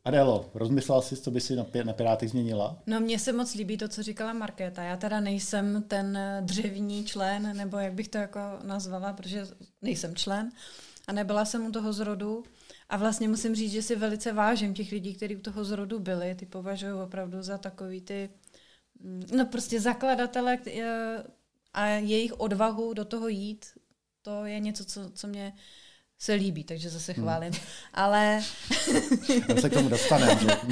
[0.05, 2.79] Adelo, rozmyslela jsi, co by si na, na Pirátech změnila?
[2.87, 4.83] No mně se moc líbí to, co říkala Markéta.
[4.83, 9.47] Já teda nejsem ten dřevní člen, nebo jak bych to jako nazvala, protože
[9.83, 10.51] nejsem člen
[11.09, 12.43] a nebyla jsem u toho zrodu.
[12.89, 16.35] A vlastně musím říct, že si velice vážím těch lidí, kteří u toho zrodu byli.
[16.35, 18.31] Ty považuji opravdu za takový ty,
[19.01, 20.59] mm, no prostě zakladatele
[21.75, 23.67] a jejich odvahu do toho jít
[24.23, 25.53] to je něco, co, co mě
[26.19, 27.23] se líbí, takže zase hmm.
[27.23, 27.53] chválím.
[27.53, 27.63] Hmm.
[27.95, 28.43] Ale...
[29.49, 30.61] Já se k tomu dostaneme.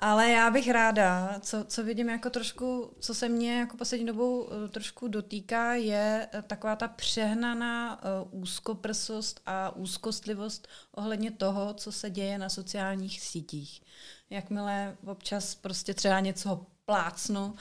[0.00, 4.42] Ale já bych ráda, co, co vidím jako trošku, co se mě jako poslední dobou
[4.42, 11.92] uh, trošku dotýká, je uh, taková ta přehnaná uh, úzkoprsost a úzkostlivost ohledně toho, co
[11.92, 13.82] se děje na sociálních sítích.
[14.30, 17.54] Jakmile občas prostě třeba něco plácnu,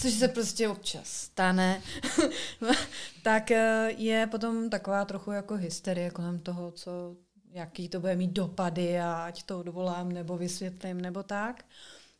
[0.00, 1.82] což se prostě občas stane,
[3.22, 7.16] tak eh, je potom taková trochu jako hysterie kolem toho, co,
[7.52, 11.64] jaký to bude mít dopady a ať to odvolám nebo vysvětlím nebo tak.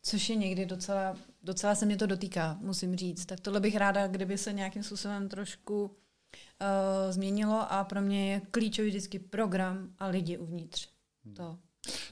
[0.03, 3.25] Což je někdy docela, docela se mě to dotýká, musím říct.
[3.25, 5.91] Tak tohle bych ráda, kdyby se nějakým způsobem trošku uh,
[7.09, 10.89] změnilo a pro mě je klíčový vždycky program a lidi uvnitř.
[11.35, 11.57] To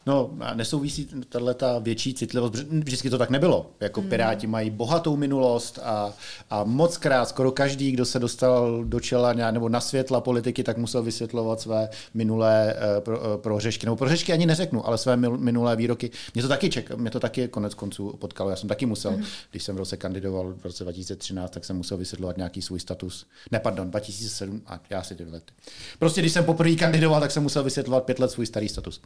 [0.05, 3.71] No nesouvisí tahle ta větší citlivost, vždycky to tak nebylo.
[3.79, 4.09] Jako hmm.
[4.09, 6.13] Piráti mají bohatou minulost a,
[6.49, 10.77] a moc krát, skoro každý, kdo se dostal do čela nebo na světla politiky, tak
[10.77, 13.85] musel vysvětlovat své minulé uh, pro, uh, prohřešky.
[13.85, 16.11] Nebo prohřešky ani neřeknu, ale své minulé výroky.
[16.33, 18.49] Mě to taky ček, mě to taky konec konců potkalo.
[18.49, 19.23] Já jsem taky musel, hmm.
[19.51, 23.25] když jsem v roce kandidoval v roce 2013, tak jsem musel vysvětlovat nějaký svůj status.
[23.51, 25.53] Ne, pardon, 2007, a já si ty lety.
[25.99, 29.01] Prostě když jsem poprvé kandidoval, tak jsem musel vysvětlovat pět let svůj starý status.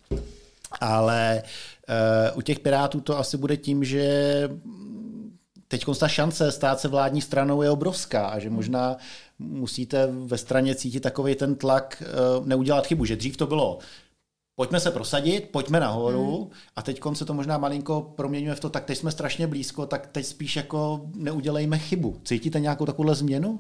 [0.82, 1.44] Ale
[2.34, 4.50] uh, u těch Pirátů to asi bude tím, že
[5.68, 8.98] teď ta šance stát se vládní stranou je obrovská a že možná
[9.40, 12.04] musíte ve straně cítit takový ten tlak
[12.40, 13.80] uh, neudělat chybu, že dřív to bylo
[14.56, 16.50] pojďme se prosadit, pojďme nahoru hmm.
[16.76, 20.08] a teď se to možná malinko proměňuje v to, tak teď jsme strašně blízko, tak
[20.08, 22.22] teď spíš jako neudělejme chybu.
[22.24, 23.60] Cítíte nějakou takovou změnu?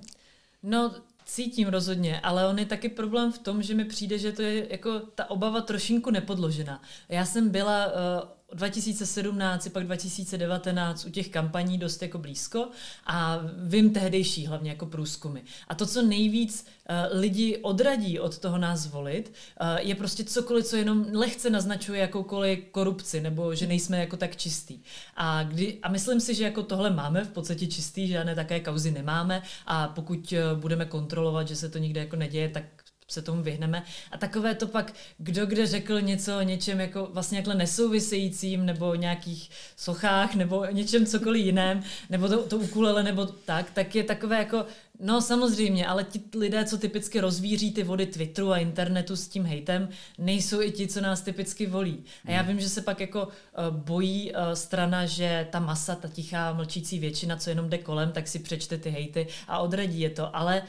[0.63, 0.91] No,
[1.33, 4.67] Cítím rozhodně, ale on je taky problém v tom, že mi přijde, že to je
[4.71, 6.81] jako ta obava trošinku nepodložená.
[7.09, 7.93] Já jsem byla uh,
[8.53, 12.67] 2017 pak 2019 u těch kampaní dost jako blízko
[13.05, 15.39] a vím tehdejší hlavně jako průzkumy.
[15.67, 20.65] A to, co nejvíc uh, lidi odradí od toho nás volit, uh, je prostě cokoliv,
[20.65, 24.79] co jenom lehce naznačuje jakoukoliv korupci nebo že nejsme jako tak čistý.
[25.15, 28.91] A, kdy, a myslím si, že jako tohle máme v podstatě čistý, žádné také kauzy
[28.91, 33.43] nemáme a pokud uh, budeme kontrolovat, že se to nikde jako neděje, tak se tomu
[33.43, 33.83] vyhneme.
[34.11, 38.95] A takové to pak, kdo kde řekl něco o něčem jako vlastně jakhle nesouvisejícím, nebo
[38.95, 44.37] nějakých sochách, nebo něčem cokoliv jiném, nebo to, to ukulele, nebo tak, tak je takové
[44.37, 44.65] jako,
[44.99, 49.45] no samozřejmě, ale ti lidé, co typicky rozvíří ty vody Twitteru a internetu s tím
[49.45, 52.03] hejtem, nejsou i ti, co nás typicky volí.
[52.25, 52.47] A já hmm.
[52.47, 56.99] vím, že se pak jako uh, bojí uh, strana, že ta masa, ta tichá mlčící
[56.99, 60.35] většina, co jenom jde kolem, tak si přečte ty hejty a odradí je to.
[60.35, 60.61] Ale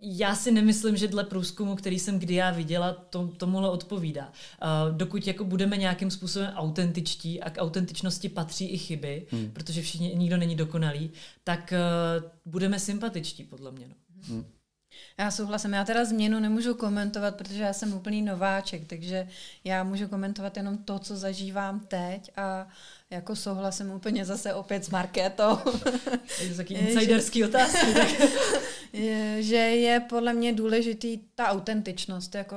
[0.00, 4.32] já si nemyslím, že dle průzkumu, který jsem kdy já viděla, to, tomuhle odpovídá.
[4.62, 9.50] Uh, dokud jako budeme nějakým způsobem autentičtí a k autentičnosti patří i chyby, hmm.
[9.50, 11.10] protože všichni, nikdo není dokonalý,
[11.44, 13.88] tak uh, budeme sympatičtí, podle mě.
[13.88, 13.94] No.
[14.22, 14.44] Hmm.
[15.18, 15.72] Já souhlasím.
[15.72, 19.28] Já teda změnu nemůžu komentovat, protože já jsem úplný nováček, takže
[19.64, 22.68] já můžu komentovat jenom to, co zažívám teď a
[23.10, 25.58] jako souhlasím úplně zase opět s Markétou.
[26.40, 27.86] Je to taky insiderský otázky.
[28.96, 32.34] je, že je podle mě důležitý ta autentičnost.
[32.34, 32.56] Jako,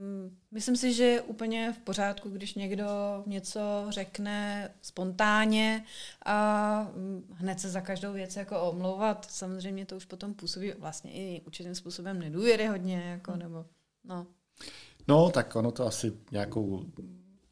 [0.00, 2.86] mm, myslím si, že je úplně v pořádku, když někdo
[3.26, 5.84] něco řekne spontánně
[6.24, 9.26] a mm, hned se za každou věc jako omlouvat.
[9.30, 13.02] Samozřejmě to už potom působí vlastně i určitým způsobem nedůvěryhodně.
[13.10, 13.64] Jako, nebo,
[14.04, 14.26] no.
[15.08, 16.84] no, tak ono to asi nějakou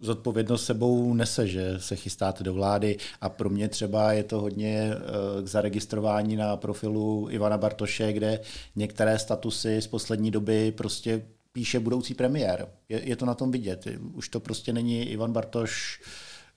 [0.01, 4.91] zodpovědnost sebou nese, že se chystáte do vlády a pro mě třeba je to hodně
[4.93, 8.41] eh, k zaregistrování na profilu Ivana Bartoše, kde
[8.77, 12.69] některé statusy z poslední doby prostě píše budoucí premiér.
[12.89, 13.87] Je, je to na tom vidět.
[14.15, 16.01] Už to prostě není Ivan Bartoš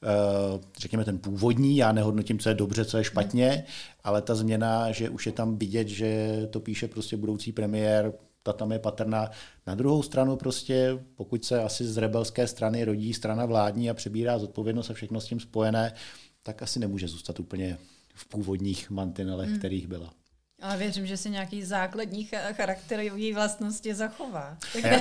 [0.03, 3.63] eh, řekněme ten původní, já nehodnotím, co je dobře, co je špatně,
[4.03, 8.53] ale ta změna, že už je tam vidět, že to píše prostě budoucí premiér, ta
[8.53, 9.31] tam je patrná.
[9.67, 14.39] Na druhou stranu prostě, pokud se asi z rebelské strany rodí strana vládní a přebírá
[14.39, 15.93] zodpovědnost a všechno s tím spojené,
[16.43, 17.77] tak asi nemůže zůstat úplně
[18.13, 19.59] v původních mantinelech, hmm.
[19.59, 20.13] kterých byla.
[20.61, 24.57] Ale věřím, že se nějaký základní charakterový vlastnosti zachová.
[24.73, 24.99] Tak já,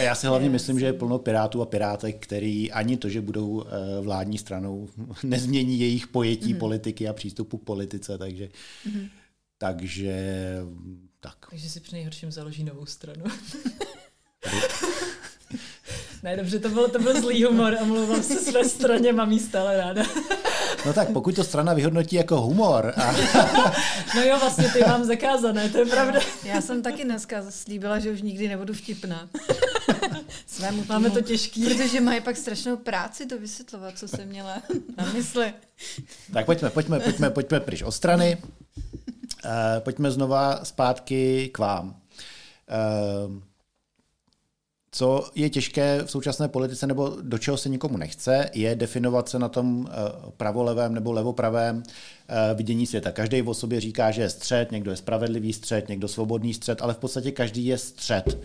[0.00, 3.64] já si hlavně myslím, že je plno pirátů a pirátek, který ani to, že budou
[3.64, 4.88] eh, vládní stranou,
[5.22, 6.58] nezmění jejich pojetí mm-hmm.
[6.58, 8.48] politiky a přístupu k politice, takže,
[8.86, 9.08] mm-hmm.
[9.58, 10.56] takže
[11.22, 11.36] tak.
[11.50, 13.22] Takže si při nejhorším založí novou stranu.
[16.22, 19.40] ne, dobře, to byl, to byl zlý humor a mluvám se své straně, mám jí
[19.40, 20.02] stále ráda.
[20.86, 22.94] No tak, pokud to strana vyhodnotí jako humor.
[22.96, 23.12] A...
[24.16, 26.20] no jo, vlastně ty mám zakázané, to je pravda.
[26.44, 29.28] Já jsem taky dneska slíbila, že už nikdy nebudu vtipná.
[30.46, 31.64] Svému Máme to těžký.
[31.64, 34.62] Protože mají pak strašnou práci to vysvětlovat, co jsem měla
[34.96, 35.54] na mysli.
[36.32, 38.38] Tak pojďme, pojďme, pojďme, pojďme pryč o strany.
[39.44, 39.50] Uh,
[39.80, 41.88] pojďme znova zpátky k vám.
[41.88, 43.42] Uh,
[44.94, 49.38] co je těžké v současné politice, nebo do čeho se nikomu nechce, je definovat se
[49.38, 49.92] na tom eh,
[50.36, 51.82] pravolevém nebo levopravém
[52.54, 53.12] vidění světa.
[53.12, 56.94] Každý o sobě říká, že je střed, někdo je spravedlivý střed, někdo svobodný střed, ale
[56.94, 58.38] v podstatě každý je střed.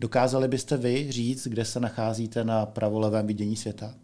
[0.00, 3.94] Dokázali byste vy říct, kde se nacházíte na pravolevém vidění světa?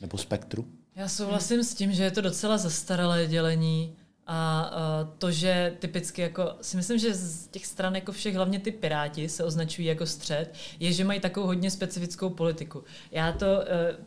[0.00, 0.66] Nebo spektru?
[0.94, 3.96] Já souhlasím s tím, že je to docela zastaralé dělení
[4.28, 8.58] A uh, to, že typicky jako, si myslím, že z těch stran jako všech, hlavně
[8.58, 12.84] ty Piráti se označují jako střed, je, že mají takovou hodně specifickou politiku.
[13.10, 13.62] Já to, uh,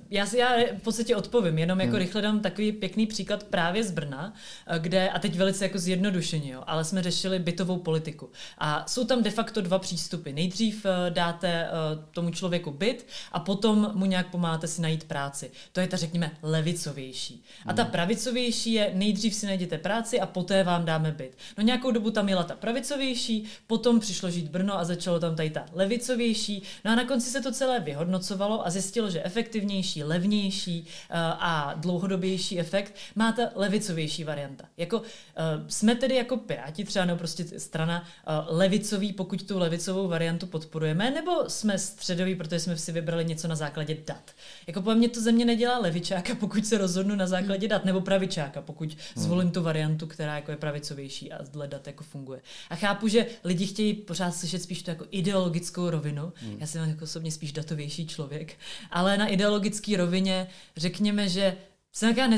[0.10, 2.00] já, já v podstatě odpovím, jenom jako hmm.
[2.00, 4.34] rychle dám takový pěkný příklad právě z Brna,
[4.72, 8.30] uh, kde, a teď velice jako zjednodušeně, jo, ale jsme řešili bytovou politiku.
[8.58, 10.32] A jsou tam de facto dva přístupy.
[10.32, 15.52] Nejdřív uh, dáte uh, tomu člověku byt a potom mu nějak pomáháte si najít práci.
[15.72, 17.44] To je ta, řekněme, levicovější.
[17.66, 17.92] A ta hmm.
[17.92, 21.38] pravicovější je, nejdřív si najděte práci, práci a poté vám dáme byt.
[21.58, 25.50] No nějakou dobu tam jela ta pravicovější, potom přišlo žít Brno a začalo tam tady
[25.50, 26.64] ta levicovější.
[26.86, 31.74] No a na konci se to celé vyhodnocovalo a zjistilo, že efektivnější, levnější uh, a
[31.78, 34.66] dlouhodobější efekt má ta levicovější varianta.
[34.78, 35.06] Jako uh,
[35.68, 41.12] jsme tedy jako Piráti třeba, nebo prostě strana uh, levicový, pokud tu levicovou variantu podporujeme,
[41.12, 44.32] nebo jsme středoví, protože jsme si vybrali něco na základě dat.
[44.68, 48.62] Jako po mně to země nedělá levičáka, pokud se rozhodnu na základě dat, nebo pravičáka,
[48.62, 52.42] pokud zvolím tu variantu variantu, která jako je pravicovější a dle dat jako funguje.
[52.70, 56.34] A chápu, že lidi chtějí pořád slyšet spíš tu jako ideologickou rovinu.
[56.36, 56.58] Hmm.
[56.60, 58.58] Já jsem jako osobně spíš datovější člověk.
[58.92, 61.58] Ale na ideologické rovině řekněme, že
[61.92, 62.38] jsem nějaká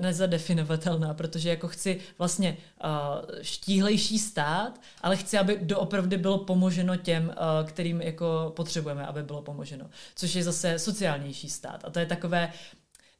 [0.00, 7.24] nezadefinovatelná, protože jako chci vlastně uh, štíhlejší stát, ale chci, aby doopravdy bylo pomoženo těm,
[7.28, 9.90] uh, kterým jako potřebujeme, aby bylo pomoženo.
[10.14, 11.84] Což je zase sociálnější stát.
[11.84, 12.52] A to je takové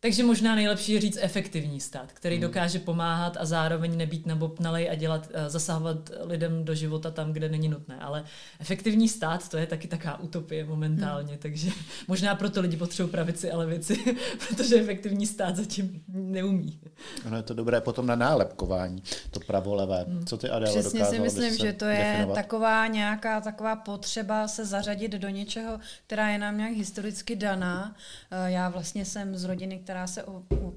[0.05, 2.43] takže možná nejlepší je říct efektivní stát, který hmm.
[2.43, 7.49] dokáže pomáhat a zároveň nebýt nabopnalej a dělat, eh, zasahovat lidem do života tam, kde
[7.49, 7.99] není nutné.
[8.01, 8.25] Ale
[8.61, 11.39] efektivní stát, to je taky taká utopie momentálně, hmm.
[11.39, 11.71] takže
[12.09, 13.97] možná proto lidi potřebují pravici a levici,
[14.49, 16.81] protože efektivní stát zatím neumí.
[17.27, 20.05] Ono je to dobré potom na nálepkování, to pravolevé.
[20.09, 20.27] Hmm.
[20.27, 22.35] Co ty Adéla Přesně si myslím, že to je definovat?
[22.35, 27.97] taková nějaká taková potřeba se zařadit do něčeho, která je nám nějak historicky daná.
[28.31, 30.25] Eh, já vlastně jsem z rodiny, která která se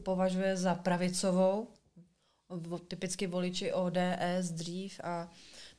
[0.03, 1.67] považuje za pravicovou,
[2.87, 5.29] typicky voliči ODS dřív a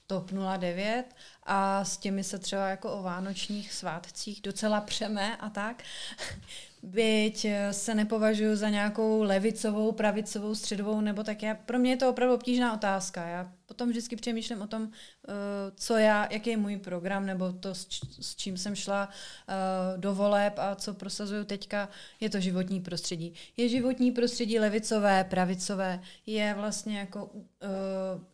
[0.07, 1.05] TOP 09
[1.49, 5.83] a s těmi se třeba jako o vánočních svátcích docela přeme a tak.
[6.83, 12.11] Byť se nepovažuji za nějakou levicovou, pravicovou, středovou, nebo tak já, pro mě je to
[12.11, 13.29] opravdu obtížná otázka.
[13.29, 14.91] Já potom vždycky přemýšlím o tom,
[15.29, 15.33] eh,
[15.77, 17.75] co já, jaký je můj program, nebo to,
[18.21, 21.89] s čím jsem šla eh, do voleb a co prosazuju teďka,
[22.21, 23.35] je to životní prostředí.
[23.57, 27.31] Je životní prostředí levicové, pravicové, je vlastně jako
[27.63, 27.69] eh,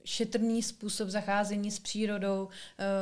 [0.05, 2.49] šetrný způsob zacházení s přírodou,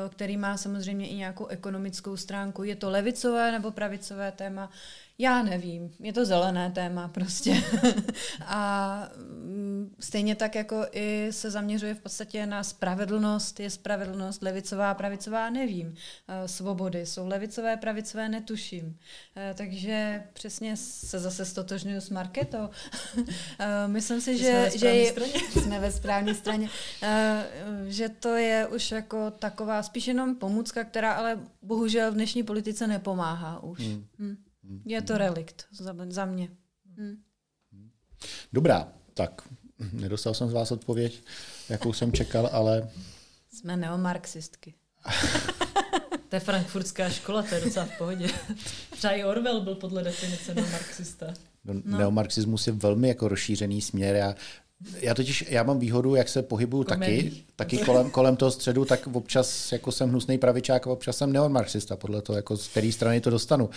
[0.08, 2.64] který má samozřejmě i nějakou ekonomickou stránku.
[2.64, 4.70] Je to levicové nebo pravicové téma?
[5.18, 7.62] Já nevím, je to zelené téma prostě.
[8.46, 14.94] a mm, stejně tak jako i se zaměřuje v podstatě na spravedlnost, je spravedlnost levicová,
[14.94, 15.94] pravicová, nevím.
[16.28, 18.98] Eh, svobody jsou levicové, pravicové, netuším.
[19.36, 22.68] Eh, takže přesně se zase stotožňuji s Marketou.
[23.58, 25.14] Eh, myslím si, že, jsme, že je,
[25.62, 26.68] jsme ve správné straně,
[27.88, 32.86] že to je už jako taková spíš jenom pomůcka, která ale bohužel v dnešní politice
[32.86, 33.78] nepomáhá už.
[33.80, 34.06] Hmm.
[34.18, 34.36] Hmm.
[34.84, 36.48] Je to relikt za, za mě.
[36.96, 37.22] Hmm.
[38.52, 39.48] Dobrá, tak
[39.92, 41.22] nedostal jsem z vás odpověď,
[41.68, 42.90] jakou jsem čekal, ale...
[43.52, 44.74] Jsme neomarxistky.
[46.28, 48.28] to je frankfurtská škola, to je docela v pohodě.
[48.90, 51.34] Třeba i Orwell byl podle definice neomarxista.
[51.64, 51.98] No.
[51.98, 54.16] Neomarxismus je velmi jako rozšířený směr.
[54.16, 54.34] Já
[55.00, 59.08] já totiž, já mám výhodu, jak se pohybuju taky, taky kolem, kolem toho středu, tak
[59.12, 63.20] občas jako jsem hnusný pravičák a občas jsem neomarxista, podle toho, jako z které strany
[63.20, 63.70] to dostanu.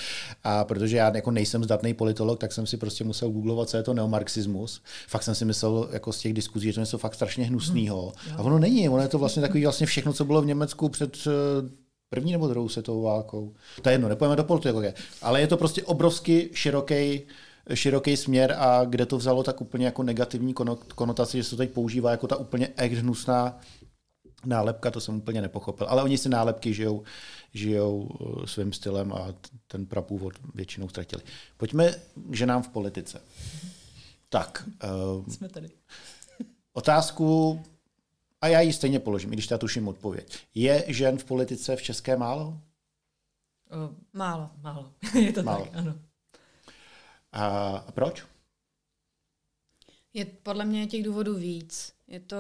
[0.44, 3.84] A protože já jako nejsem zdatný politolog, tak jsem si prostě musel googlovat, co je
[3.84, 4.82] to neomarxismus.
[5.08, 8.14] Fakt jsem si myslel jako z těch diskuzí, že to je něco fakt strašně hnusného.
[8.18, 8.40] Hmm.
[8.40, 11.18] A ono není, ono je to vlastně takový vlastně všechno, co bylo v Německu před
[11.28, 11.32] eh,
[12.10, 13.54] první nebo druhou světovou válkou.
[13.82, 17.22] To je jedno, nepojeme do politiky, ale je to prostě obrovsky široký
[17.74, 20.54] široký směr a kde to vzalo tak úplně jako negativní
[20.96, 23.60] konotaci, že se to teď používá jako ta úplně echt hnusná
[24.46, 25.88] nálepka, to jsem úplně nepochopil.
[25.90, 27.04] Ale oni si nálepky žijou,
[27.54, 29.28] žijou uh, svým stylem a
[29.68, 31.24] ten prapůvod většinou ztratili.
[31.58, 33.22] Pojďme k ženám v politice.
[34.30, 34.70] Tak.
[35.18, 35.70] Uh, Jsme tady.
[36.74, 37.62] otázku,
[38.42, 40.38] a já ji stejně položím, i když já tuším odpověď.
[40.56, 42.48] Je žen v politice v České málo?
[42.48, 44.92] Uh, málo, málo.
[45.20, 45.66] Je to málo.
[45.66, 45.96] tak, ano.
[47.36, 48.26] A proč?
[50.14, 51.94] Je podle mě těch důvodů víc.
[52.08, 52.38] Je to,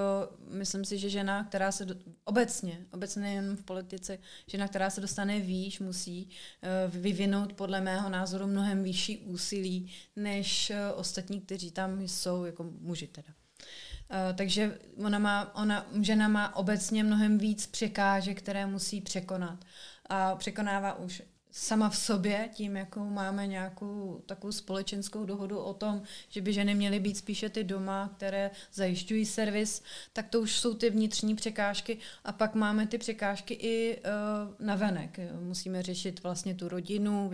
[0.49, 5.01] myslím si, že žena, která se do, obecně, obecně jen v politice, žena, která se
[5.01, 11.71] dostane výš, musí uh, vyvinout podle mého názoru mnohem vyšší úsilí, než uh, ostatní, kteří
[11.71, 13.29] tam jsou, jako muži teda.
[13.29, 19.65] Uh, takže ona má, ona, žena má obecně mnohem víc překážek, které musí překonat.
[20.09, 21.21] A překonává už
[21.57, 26.75] sama v sobě, tím, jakou máme nějakou takovou společenskou dohodu o tom, že by ženy
[26.75, 29.81] měly být spíše ty doma, které zajišťují servis,
[30.13, 34.75] tak to už jsou ty vnitřní překážky a pak máme ty překážky i uh, na
[34.75, 35.19] venek.
[35.39, 37.31] Musíme řešit vlastně tu rodinu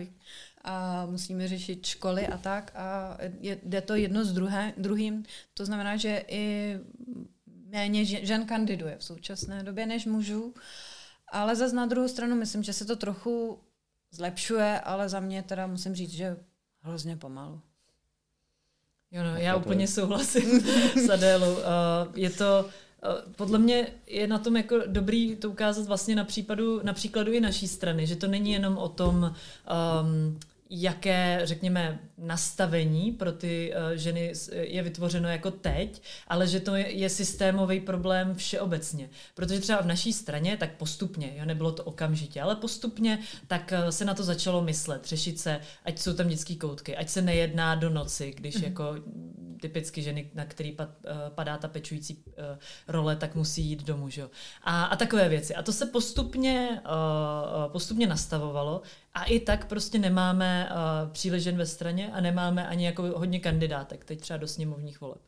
[0.64, 5.24] a musíme řešit školy a tak a je, jde to jedno s druhé, druhým.
[5.54, 6.76] To znamená, že i
[7.66, 10.54] méně žen kandiduje v současné době než mužů.
[11.28, 13.58] Ale zase na druhou stranu myslím, že se to trochu
[14.12, 16.36] zlepšuje, ale za mě teda musím říct, že
[16.80, 17.60] hrozně pomalu.
[19.10, 20.60] Jo, no, já úplně souhlasím
[20.96, 21.52] s Adélou.
[21.52, 21.58] Uh,
[22.14, 22.64] je to,
[23.04, 27.32] uh, podle mě je na tom jako dobrý to ukázat vlastně na, případu, na příkladu
[27.32, 29.34] i naší strany, že to není jenom o tom,
[30.02, 30.40] um,
[30.74, 37.10] jaké, řekněme, nastavení pro ty uh, ženy je vytvořeno jako teď, ale že to je,
[37.10, 39.10] systémový problém všeobecně.
[39.34, 43.88] Protože třeba v naší straně, tak postupně, jo, nebylo to okamžitě, ale postupně, tak uh,
[43.88, 47.74] se na to začalo myslet, řešit se, ať jsou tam dětské koutky, ať se nejedná
[47.74, 48.64] do noci, když mm-hmm.
[48.64, 48.94] jako
[49.62, 50.86] typicky ženy, na který uh,
[51.28, 52.32] padá ta pečující uh,
[52.88, 54.08] role, tak musí jít domů.
[54.08, 54.28] Že?
[54.62, 55.54] A, a takové věci.
[55.54, 58.82] A to se postupně, uh, postupně nastavovalo
[59.14, 60.68] a i tak prostě nemáme
[61.12, 65.20] příliš žen ve straně a nemáme ani jako hodně kandidátek, teď třeba do sněmovních voleb.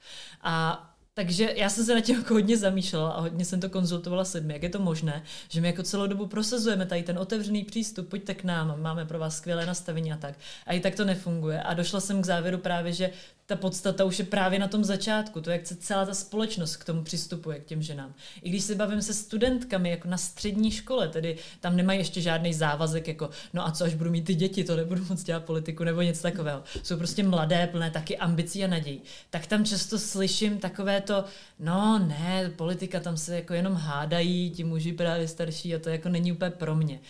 [0.43, 4.24] A takže já jsem se na tím jako hodně zamýšlela a hodně jsem to konzultovala
[4.24, 7.64] s lidmi, jak je to možné, že my jako celou dobu prosazujeme tady ten otevřený
[7.64, 10.34] přístup, pojďte k nám, máme pro vás skvělé nastavení a tak.
[10.66, 11.62] A i tak to nefunguje.
[11.62, 13.10] A došla jsem k závěru právě, že
[13.46, 16.84] ta podstata už je právě na tom začátku, to, jak se celá ta společnost k
[16.84, 18.14] tomu přistupuje, k těm ženám.
[18.42, 22.54] I když se bavím se studentkami jako na střední škole, tedy tam nemají ještě žádný
[22.54, 25.84] závazek, jako no a co až budu mít ty děti, to nebudu moc dělat politiku
[25.84, 26.62] nebo něco takového.
[26.82, 29.02] Jsou prostě mladé, plné taky ambicí a nadějí.
[29.30, 31.24] Tak tam často slyším takové to,
[31.59, 36.09] no ne, politika tam se jako jenom hádají, ti muži právě starší a to jako
[36.09, 37.00] není úplně pro mě.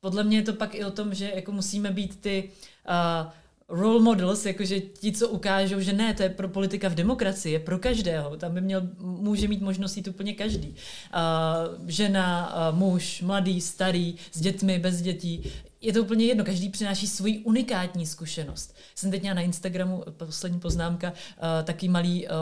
[0.00, 2.50] Podle mě je to pak i o tom, že jako musíme být ty
[2.88, 3.32] uh,
[3.68, 7.58] role models, jakože ti, co ukážou, že ne, to je pro politika v demokracii, je
[7.58, 8.36] pro každého.
[8.36, 10.68] Tam by měl, může mít možnost jít úplně každý.
[10.68, 15.52] Uh, žena, uh, muž, mladý, starý, s dětmi, bez dětí.
[15.82, 18.76] Je to úplně jedno, každý přináší svoji unikátní zkušenost.
[18.94, 21.16] Jsem teď měla na Instagramu, poslední poznámka, uh,
[21.64, 22.32] taky malý, uh,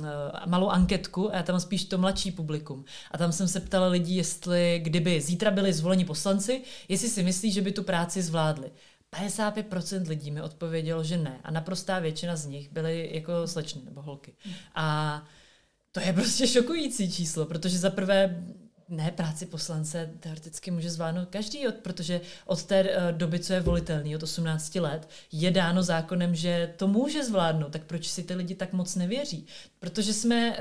[0.00, 0.06] uh,
[0.46, 2.84] malou anketku a já tam spíš to mladší publikum.
[3.10, 7.52] A tam jsem se ptala lidí, jestli kdyby zítra byli zvoleni poslanci, jestli si myslí,
[7.52, 8.70] že by tu práci zvládli.
[9.20, 11.40] 55% lidí mi odpovědělo, že ne.
[11.44, 14.34] A naprostá většina z nich byly jako slečny nebo holky.
[14.74, 15.24] A
[15.92, 18.44] to je prostě šokující číslo, protože za prvé
[18.88, 24.16] ne, práci poslance teoreticky může zvládnout každý, protože od té eh, doby, co je volitelný,
[24.16, 27.72] od 18 let, je dáno zákonem, že to může zvládnout.
[27.72, 29.46] Tak proč si ty lidi tak moc nevěří?
[29.78, 30.56] Protože jsme uh,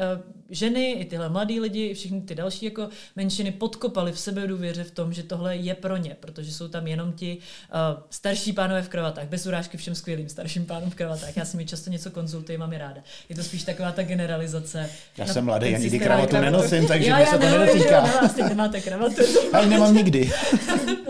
[0.50, 4.84] ženy, i tyhle mladí lidi, i všichni ty další jako menšiny podkopali v sebe důvěře
[4.84, 8.82] v tom, že tohle je pro ně, protože jsou tam jenom ti uh, starší pánové
[8.82, 11.38] v kravatách, bez urážky všem skvělým starším pánům v kravatách.
[11.38, 13.02] Já si mi často něco konzultuji, mám je ráda.
[13.30, 14.90] Je to spíš taková ta generalizace.
[15.18, 18.15] Já jsem mladý, já nikdy kravatu nenosím, takže mi se to nedotýká.
[18.22, 19.22] No, nemáte kravatu.
[19.54, 20.32] Ale nemám nikdy.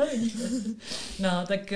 [1.19, 1.73] no, no, tak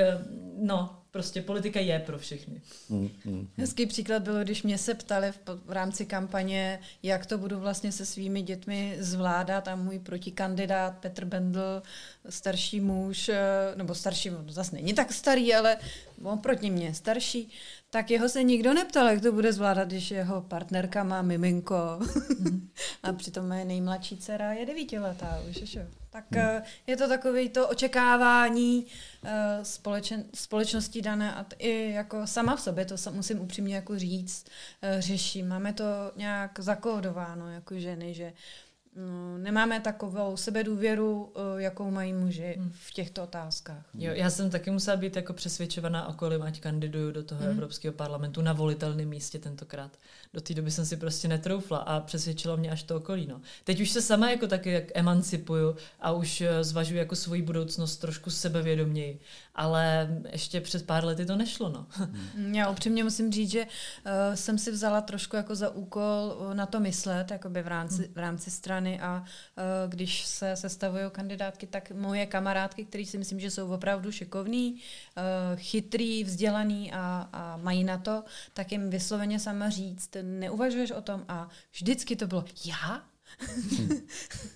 [0.57, 2.61] no, prostě politika je pro všechny.
[2.89, 7.37] Mm, mm, Hezký příklad bylo, když mě se ptali v, v rámci kampaně, jak to
[7.37, 11.83] budu vlastně se svými dětmi zvládat a můj protikandidát Petr Bendl,
[12.29, 13.39] starší muž, eh,
[13.75, 15.77] nebo starší, no zase není tak starý, ale
[16.23, 17.49] on proti mě starší,
[17.89, 21.99] tak jeho se nikdo neptal, jak to bude zvládat, když jeho partnerka má miminko
[22.39, 22.69] mm.
[23.03, 25.87] a přitom moje nejmladší dcera je devítiletá už, že?
[26.09, 26.61] Tak mm.
[26.87, 29.29] je to takové to očekávání uh,
[29.63, 34.45] společen, společnosti dané a t- i jako sama v sobě, to musím upřímně jako říct,
[34.83, 35.47] uh, řeším.
[35.47, 35.83] Máme to
[36.15, 42.71] nějak zakódováno jako ženy, že uh, No, nemáme takovou sebedůvěru, eh, jakou mají muži hmm.
[42.73, 43.85] v těchto otázkách.
[43.93, 47.51] Jo, já jsem taky musela být jako přesvědčovaná okolím, ať kandiduju do toho hmm.
[47.51, 49.97] Evropského parlamentu na volitelném místě tentokrát.
[50.33, 53.27] Do té doby jsem si prostě netroufla a přesvědčilo mě až to okolí.
[53.27, 53.41] No.
[53.63, 57.97] Teď už se sama jako taky jak emancipuju a už eh, zvažuji jako svoji budoucnost
[57.97, 59.19] trošku sebevědoměji
[59.59, 61.69] ale ještě před pár lety to nešlo.
[61.69, 61.85] No.
[62.35, 62.55] Hmm.
[62.55, 66.79] Já upřímně musím říct, že uh, jsem si vzala trošku jako za úkol na to
[66.79, 68.13] myslet jakoby v, rámci, hmm.
[68.13, 73.39] v rámci strany a uh, když se sestavují kandidátky, tak moje kamarádky, které si myslím,
[73.39, 78.23] že jsou opravdu šikovný, uh, chytrý, vzdělaný a, a mají na to,
[78.53, 83.03] tak jim vysloveně sama říct, neuvažuješ o tom a vždycky to bylo, já?
[83.39, 83.99] Hmm.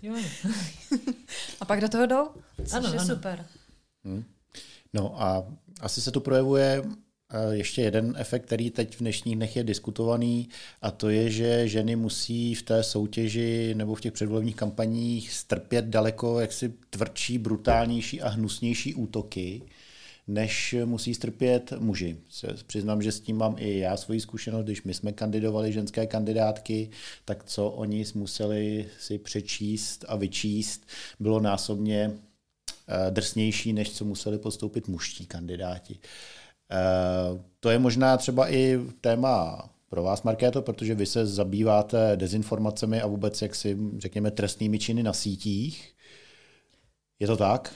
[1.60, 2.30] a pak do toho jdou,
[2.64, 3.16] což ano, je ano.
[3.16, 3.46] super.
[4.04, 4.24] Hmm.
[4.94, 5.44] No a
[5.82, 7.03] asi se tu projevuje eh,
[7.52, 10.50] ještě jeden efekt, který teď v dnešních dnech je diskutovaný,
[10.82, 15.86] a to je, že ženy musí v té soutěži nebo v těch předvolebních kampaních strpět
[15.86, 19.62] daleko jaksi tvrdší, brutálnější a hnusnější útoky,
[20.28, 22.18] než musí strpět muži.
[22.68, 26.90] Přiznám, že s tím mám i já svoji zkušenost, když my jsme kandidovali ženské kandidátky,
[27.26, 30.88] tak co oni museli si přečíst a vyčíst,
[31.20, 36.00] bylo násobně eh, drsnější, než co museli postoupit mužští kandidáti.
[36.04, 36.43] Eh,
[37.60, 43.08] to je možná třeba i téma pro vás, Markéto, protože vy se zabýváte dezinformacemi a
[43.08, 45.94] vůbec jaksi, řekněme, trestnými činy na sítích.
[47.20, 47.74] Je to tak?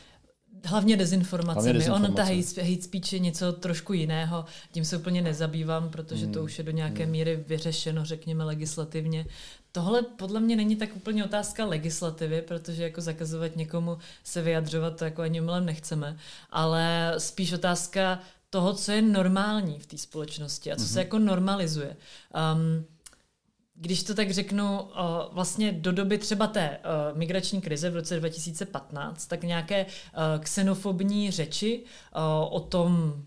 [0.66, 1.54] Hlavně dezinformacemi.
[1.54, 2.10] Hlavně dezinformace.
[2.10, 4.46] On ta hate, hate speech je něco trošku jiného.
[4.72, 6.34] Tím se úplně nezabývám, protože hmm.
[6.34, 7.12] to už je do nějaké hmm.
[7.12, 9.26] míry vyřešeno, řekněme, legislativně.
[9.72, 15.06] Tohle podle mě není tak úplně otázka legislativy, protože jako zakazovat někomu se vyjadřovat, to
[15.06, 16.18] jako ani milem nechceme,
[16.50, 18.20] ale spíš otázka
[18.50, 20.88] toho, co je normální v té společnosti a co mm-hmm.
[20.88, 21.06] se mhm.
[21.06, 21.98] jako normalizuje.
[22.56, 22.86] Um,
[23.80, 24.90] když to tak řeknu, uh,
[25.32, 31.32] vlastně do doby třeba té uh, migrační krize v roce 2015, tak nějaké uh, xenofobní
[31.32, 31.84] řeči
[32.50, 33.24] o tom,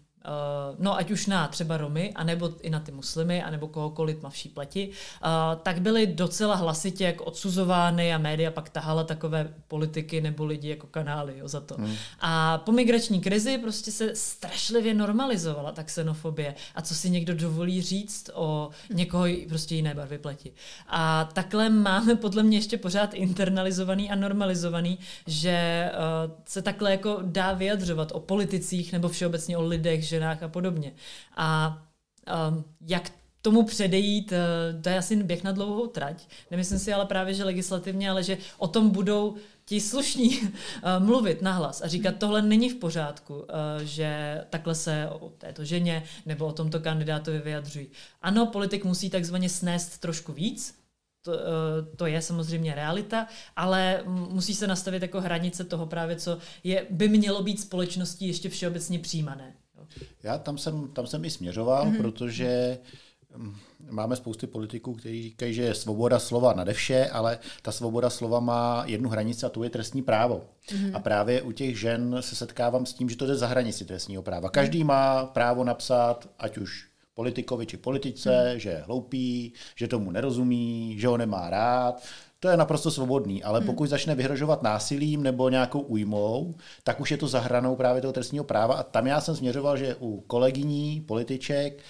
[0.78, 4.88] no ať už na třeba Romy, anebo i na ty muslimy, anebo kohokoliv tmavší pleti,
[4.88, 5.28] uh,
[5.62, 10.86] tak byly docela hlasitě jako odsuzovány a média pak tahala takové politiky nebo lidi jako
[10.86, 11.74] kanály jo, za to.
[11.74, 11.94] Hmm.
[12.20, 17.82] A po migrační krizi prostě se strašlivě normalizovala ta xenofobie a co si někdo dovolí
[17.82, 20.52] říct o někoho prostě jiné barvy pleti.
[20.86, 27.18] A takhle máme podle mě ještě pořád internalizovaný a normalizovaný, že uh, se takhle jako
[27.22, 30.92] dá vyjadřovat o politicích nebo všeobecně o lidech, ženách a podobně.
[31.36, 31.78] A
[32.48, 33.10] um, jak
[33.42, 36.28] tomu předejít, uh, to je asi běh na dlouhou trať.
[36.50, 40.48] Nemyslím si ale právě, že legislativně, ale že o tom budou ti slušní uh,
[40.98, 43.44] mluvit nahlas a říkat, tohle není v pořádku, uh,
[43.82, 47.86] že takhle se o této ženě nebo o tomto kandidátovi vyjadřují.
[48.22, 50.80] Ano, politik musí takzvaně snést trošku víc,
[51.22, 51.32] to,
[51.96, 57.08] to je samozřejmě realita, ale musí se nastavit jako hranice toho právě, co je, by
[57.08, 59.54] mělo být společností ještě všeobecně přijímané.
[60.22, 61.96] Já tam jsem, tam jsem i směřoval, mm-hmm.
[61.96, 62.78] protože
[63.36, 63.56] mm,
[63.90, 68.40] máme spousty politiků, kteří říkají, že je svoboda slova nade vše, ale ta svoboda slova
[68.40, 70.44] má jednu hranici a to je trestní právo.
[70.68, 70.96] Mm-hmm.
[70.96, 74.22] A právě u těch žen se setkávám s tím, že to jde za hranici trestního
[74.22, 74.50] práva.
[74.50, 78.58] Každý má právo napsat, ať už politikovi či politice, mm.
[78.58, 82.02] že je hloupý, že tomu nerozumí, že ho nemá rád
[82.40, 83.66] to je naprosto svobodný, ale hmm.
[83.66, 88.44] pokud začne vyhrožovat násilím nebo nějakou újmou, tak už je to zahranou právě toho trestního
[88.44, 91.82] práva a tam já jsem směřoval, že u kolegyní, političek,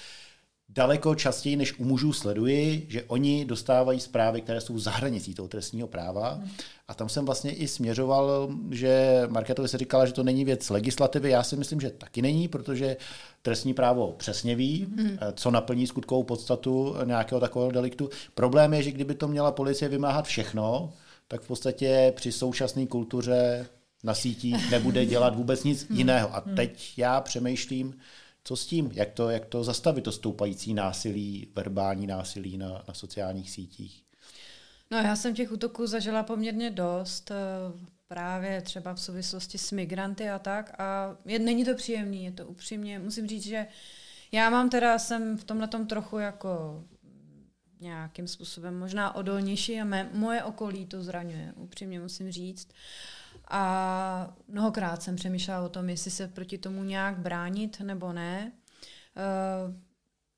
[0.74, 5.48] daleko častěji než u mužů sleduji, že oni dostávají zprávy, které jsou za hranicí toho
[5.48, 6.30] trestního práva.
[6.30, 6.50] Hmm.
[6.88, 11.30] A tam jsem vlastně i směřoval, že Marketovi se říkala, že to není věc legislativy.
[11.30, 12.96] Já si myslím, že taky není, protože
[13.42, 15.18] trestní právo přesně ví, hmm.
[15.34, 18.10] co naplní skutkovou podstatu nějakého takového deliktu.
[18.34, 20.92] Problém je, že kdyby to měla policie vymáhat všechno,
[21.28, 23.66] tak v podstatě při současné kultuře
[24.04, 25.98] na sítích nebude dělat vůbec nic hmm.
[25.98, 26.34] jiného.
[26.34, 27.94] A teď já přemýšlím,
[28.44, 28.90] co s tím?
[28.92, 34.04] Jak to, jak to zastavit, to stoupající násilí, verbální násilí na, na sociálních sítích?
[34.90, 37.34] No já jsem těch útoků zažila poměrně dost, eh,
[38.08, 40.80] právě třeba v souvislosti s migranty a tak.
[40.80, 42.98] A je, není to příjemný, je to upřímně.
[42.98, 43.66] Musím říct, že
[44.32, 46.84] já mám teda, jsem v tomhle trochu jako
[47.80, 52.68] nějakým způsobem možná odolnější a mé, moje okolí to zraňuje, upřímně musím říct.
[53.50, 58.52] A mnohokrát jsem přemýšlela o tom, jestli se proti tomu nějak bránit nebo ne.
[59.16, 59.74] Eh,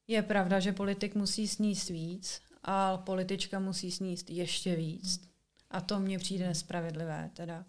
[0.09, 5.21] je pravda, že politik musí sníst víc, a politička musí sníst ještě víc.
[5.71, 7.65] A to mně přijde nespravedlivé teda.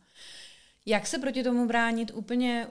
[0.86, 2.68] Jak se proti tomu bránit, úplně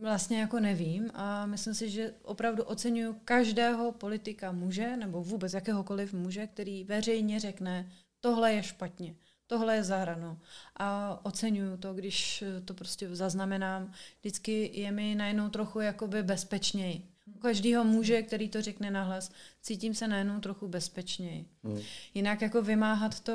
[0.00, 6.12] vlastně jako nevím a myslím si, že opravdu oceňuju každého politika muže nebo vůbec jakéhokoliv
[6.12, 9.14] muže, který veřejně řekne, tohle je špatně
[9.46, 10.38] tohle je zahrano.
[10.76, 13.92] A oceňuju to, když to prostě zaznamenám.
[14.20, 17.02] Vždycky je mi najednou trochu jakoby bezpečněji.
[17.34, 19.30] U každého muže, který to řekne nahlas,
[19.62, 21.46] cítím se najednou trochu bezpečněji.
[21.64, 21.78] Hmm.
[22.14, 23.32] Jinak jako vymáhat to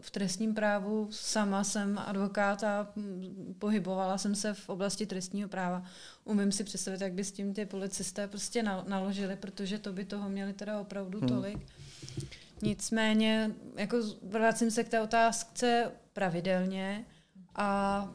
[0.00, 2.92] v trestním právu, sama jsem advokát a
[3.58, 5.84] pohybovala jsem se v oblasti trestního práva.
[6.24, 10.28] Umím si představit, jak by s tím ty policisté prostě naložili, protože to by toho
[10.28, 11.28] měli teda opravdu hmm.
[12.62, 17.04] Nicméně, jako vracím se k té otázce pravidelně
[17.54, 18.14] a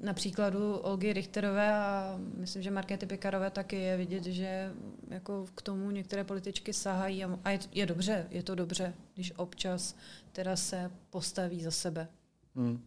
[0.00, 4.72] na příkladu Olgy Richterové a myslím, že Markéty Pikarové taky je vidět, že
[5.08, 9.96] jako k tomu některé političky sahají a je, je dobře, je to dobře, když občas
[10.32, 12.08] teda se postaví za sebe.
[12.56, 12.82] Hmm.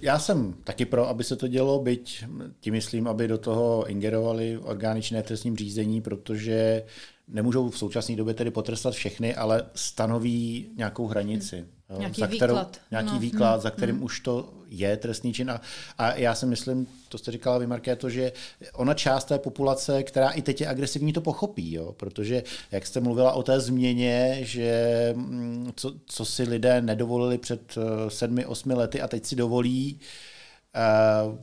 [0.00, 2.24] Já jsem taky pro, aby se to dělo, byť
[2.60, 6.84] tím myslím, aby do toho ingerovali orgány činné trestním řízení, protože
[7.28, 11.64] nemůžou v současné době tedy potrestat všechny, ale stanoví nějakou hranici.
[11.88, 11.98] Hmm.
[11.98, 12.80] Nějaký za kterou, výklad.
[12.90, 13.18] Nějaký No.
[13.18, 15.50] výklad, za kterým už to je trestný čin.
[15.50, 15.60] A,
[15.98, 18.32] a já si myslím, to jste říkala vy, Markéto, že
[18.72, 21.92] ona část té populace, která i teď je agresivní, to pochopí, jo?
[21.92, 27.78] protože jak jste mluvila o té změně, že mm, co, co si lidé nedovolili před
[27.78, 30.00] eh, sedmi, osmi lety a teď si dovolí,
[30.74, 31.38] eh,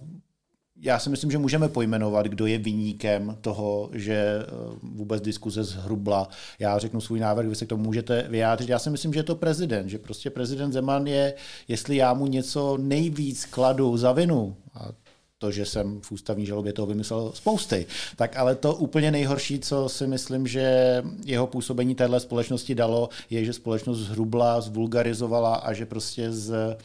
[0.82, 4.46] já si myslím, že můžeme pojmenovat, kdo je vyníkem toho, že eh,
[4.84, 6.30] vůbec diskuze zhrubla.
[6.60, 8.70] Já řeknu svůj návrh, vy se k tomu můžete vyjádřit.
[8.70, 11.34] Já si myslím, že je to prezident, že prostě prezident Zeman je,
[11.68, 14.90] jestli já mu něco nejvíc kladu za vinu, a
[15.38, 17.86] to, že jsem v ústavní žalobě toho vymyslel spousty.
[18.16, 23.46] Tak ale to úplně nejhorší, co si myslím, že jeho působení téhle společnosti dalo, je,
[23.46, 26.78] že společnost zhrubla, zvulgarizovala a že prostě z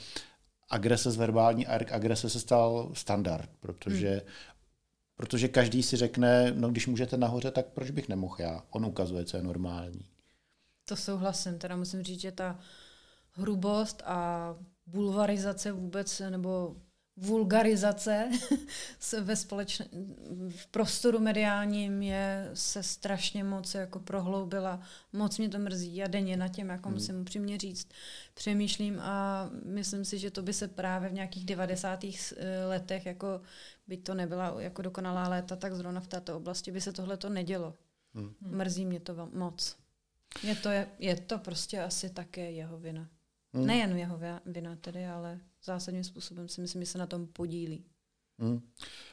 [0.69, 4.21] agrese z verbální agrese se stal standard, protože, hmm.
[5.17, 8.63] protože každý si řekne, no když můžete nahoře, tak proč bych nemohl já?
[8.71, 10.05] On ukazuje, co je normální.
[10.85, 12.59] To souhlasím, teda musím říct, že ta
[13.33, 14.55] hrubost a
[14.87, 16.77] bulvarizace vůbec, nebo
[17.17, 18.31] vulgarizace
[19.21, 19.83] ve společn...
[20.51, 24.81] v prostoru mediálním je se strašně moc jako prohloubila.
[25.13, 26.95] Moc mě to mrzí a denně na těm, jako hmm.
[26.95, 27.89] musím upřímně říct,
[28.35, 32.05] přemýšlím a myslím si, že to by se právě v nějakých 90.
[32.69, 33.41] letech, jako
[33.87, 37.29] by to nebyla jako dokonalá léta, tak zrovna v této oblasti by se tohle to
[37.29, 37.75] nedělo.
[38.15, 38.35] Hmm.
[38.41, 39.77] Mrzí mě to moc.
[40.43, 43.09] Je to, je, je to prostě asi také jeho vina.
[43.55, 43.67] Hmm.
[43.67, 47.85] Nejen jeho vina tedy, ale zásadním způsobem si myslím, že se na tom podílí.
[48.39, 48.61] Hmm.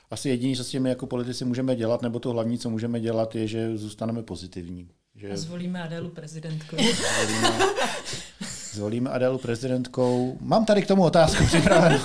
[0.09, 3.35] Asi jediné, co s těmi jako politici můžeme dělat, nebo to hlavní, co můžeme dělat,
[3.35, 4.89] je, že zůstaneme pozitivní.
[5.15, 5.31] Že...
[5.31, 6.77] A zvolíme Adélu prezidentkou.
[8.73, 10.37] zvolíme, Adélu prezidentkou.
[10.41, 11.99] Mám tady k tomu otázku připravenou.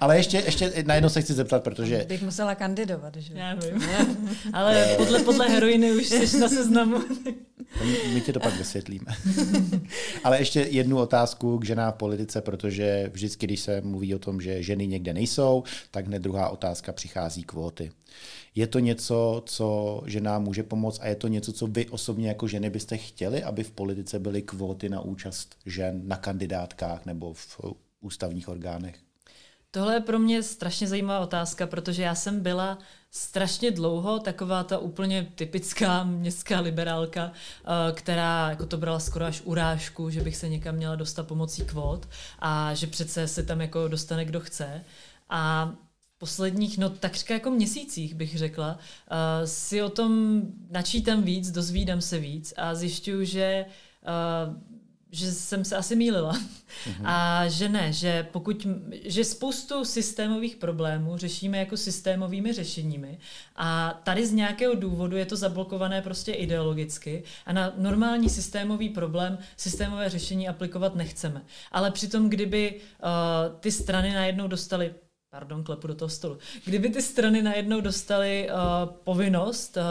[0.00, 2.04] Ale ještě, ještě najednou se chci zeptat, protože...
[2.08, 3.34] Bych musela kandidovat, že?
[3.34, 3.88] Já vím.
[4.52, 6.98] Ale podle, podle heroiny už jsi na seznamu.
[8.14, 9.06] My ti to pak vysvětlíme.
[10.24, 14.40] Ale ještě jednu otázku k ženám v politice, protože vždycky, když se mluví o tom,
[14.40, 17.90] že ženy někde nejsou, tak hned druhá otázka přichází kvóty.
[18.56, 22.48] Je to něco, co ženám může pomoct a je to něco, co vy osobně jako
[22.48, 27.60] ženy byste chtěli, aby v politice byly kvóty na účast žen na kandidátkách nebo v
[28.00, 28.96] ústavních orgánech?
[29.70, 32.78] Tohle je pro mě strašně zajímavá otázka, protože já jsem byla
[33.10, 39.42] strašně dlouho taková ta úplně typická městská liberálka, eh, která jako to brala skoro až
[39.44, 43.88] urážku, že bych se někam měla dostat pomocí kvót a že přece se tam jako
[43.88, 44.84] dostane kdo chce.
[45.28, 45.72] A
[46.26, 52.18] posledních, no takřka jako měsících bych řekla, uh, si o tom načítám víc, dozvídám se
[52.18, 53.64] víc a zjišťuju, že
[54.02, 54.54] uh,
[55.10, 56.32] že jsem se asi mýlila.
[56.32, 57.04] Mm-hmm.
[57.04, 58.66] A že ne, že pokud,
[59.04, 63.18] že spoustu systémových problémů řešíme jako systémovými řešeními
[63.56, 69.38] a tady z nějakého důvodu je to zablokované prostě ideologicky a na normální systémový problém
[69.56, 71.42] systémové řešení aplikovat nechceme.
[71.72, 74.94] Ale přitom, kdyby uh, ty strany najednou dostaly
[75.30, 76.38] pardon, klepu do toho stolu.
[76.64, 79.82] Kdyby ty strany najednou dostaly uh, povinnost uh,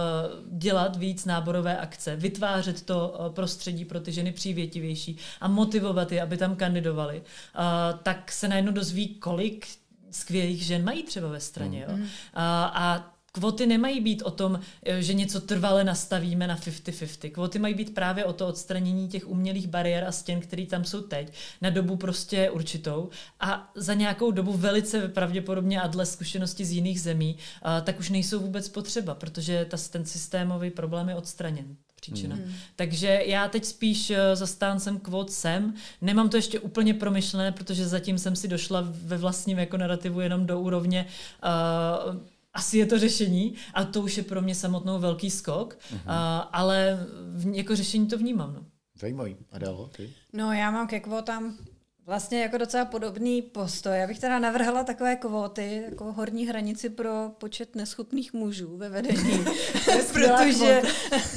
[0.58, 6.22] dělat víc náborové akce, vytvářet to uh, prostředí pro ty ženy přívětivější a motivovat je,
[6.22, 9.68] aby tam kandidovali, uh, tak se najednou dozví, kolik
[10.12, 11.86] skvělých žen mají třeba ve straně.
[11.90, 12.02] Mm.
[12.02, 12.06] Jo?
[12.06, 17.30] Uh, a Kvoty nemají být o tom, eh, že něco trvale nastavíme na 50-50.
[17.30, 21.02] Kvoty mají být právě o to odstranění těch umělých bariér a stěn, které tam jsou
[21.02, 23.10] teď, na dobu prostě určitou.
[23.40, 27.38] A za nějakou dobu velice pravděpodobně a dle zkušenosti z jiných zemí,
[27.84, 32.36] tak už nejsou vůbec potřeba, protože ta, ten systémový problém je odstraněn příčina.
[32.36, 32.54] Hmm.
[32.76, 35.74] Takže já teď spíš eh, zastáncem kvot jsem.
[36.02, 40.46] Nemám to ještě úplně promyšlené, protože zatím jsem si došla ve vlastním jako narrativu jenom
[40.46, 41.06] do úrovně
[41.44, 42.16] uh,
[42.56, 45.96] asi je to řešení a to už je pro mě samotnou velký skok, uh-huh.
[45.96, 48.54] uh, ale v, jako řešení to vnímám.
[48.54, 48.66] No.
[49.00, 49.36] Zajímavý.
[49.52, 50.14] Adelo, ty?
[50.34, 51.58] No já mám ke kvotám
[52.06, 53.98] vlastně jako docela podobný postoj.
[53.98, 59.46] Já bych teda navrhla takové kvóty, jako horní hranici pro počet neschopných mužů ve vedení.
[60.14, 60.82] Protože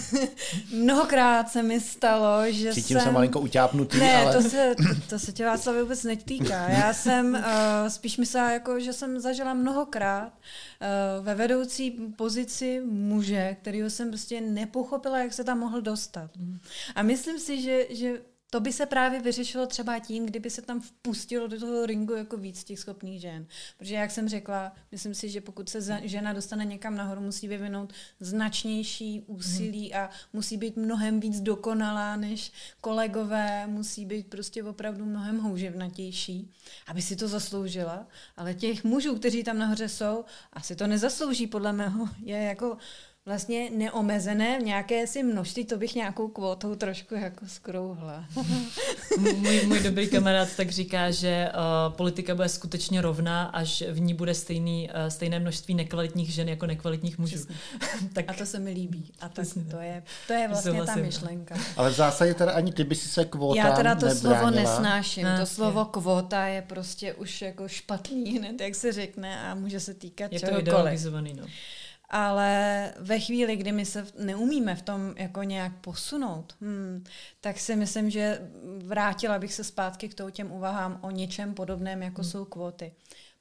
[0.72, 3.04] mnohokrát se mi stalo, že Cítím jsem...
[3.06, 4.34] se malinko utápnutý, Ne, ale...
[4.34, 4.74] to se,
[5.08, 6.68] to se tě Václav vůbec netýká.
[6.68, 7.40] Já jsem uh,
[7.88, 14.40] spíš myslela, jako, že jsem zažila mnohokrát uh, ve vedoucí pozici muže, kterýho jsem prostě
[14.40, 16.30] nepochopila, jak se tam mohl dostat.
[16.94, 20.80] A myslím si, že, že to by se právě vyřešilo třeba tím, kdyby se tam
[20.80, 23.46] vpustilo do toho ringu jako víc těch schopných žen.
[23.78, 27.92] Protože jak jsem řekla, myslím si, že pokud se žena dostane někam nahoru, musí vyvinout
[28.20, 35.38] značnější úsilí a musí být mnohem víc dokonalá než kolegové, musí být prostě opravdu mnohem
[35.38, 36.52] houževnatější,
[36.86, 38.06] aby si to zasloužila.
[38.36, 42.08] Ale těch mužů, kteří tam nahoře jsou, asi to nezaslouží podle mého.
[42.22, 42.76] Je jako
[43.28, 48.24] vlastně neomezené v nějaké si množství, to bych nějakou kvotou trošku jako skrouhla.
[49.18, 54.14] můj, můj dobrý kamarád tak říká, že uh, politika bude skutečně rovná, až v ní
[54.14, 57.46] bude stejný, uh, stejné množství nekvalitních žen jako nekvalitních mužů.
[58.12, 59.12] tak, a to se mi líbí.
[59.20, 61.54] A to, to, je, to je vlastně ta myšlenka.
[61.76, 64.40] Ale v zásadě teda ani ty by si se kvóta Já teda to nebránila.
[64.40, 65.26] slovo nesnáším.
[65.26, 69.80] A, to slovo kvóta je prostě už jako špatný hned, jak se řekne a může
[69.80, 71.04] se týkat je čehokoliv.
[71.04, 71.46] Je to no
[72.10, 77.04] ale ve chvíli, kdy my se neumíme v tom jako nějak posunout, hmm,
[77.40, 78.50] tak si myslím, že
[78.84, 82.30] vrátila bych se zpátky k těm uvahám o něčem podobném, jako hmm.
[82.30, 82.92] jsou kvóty.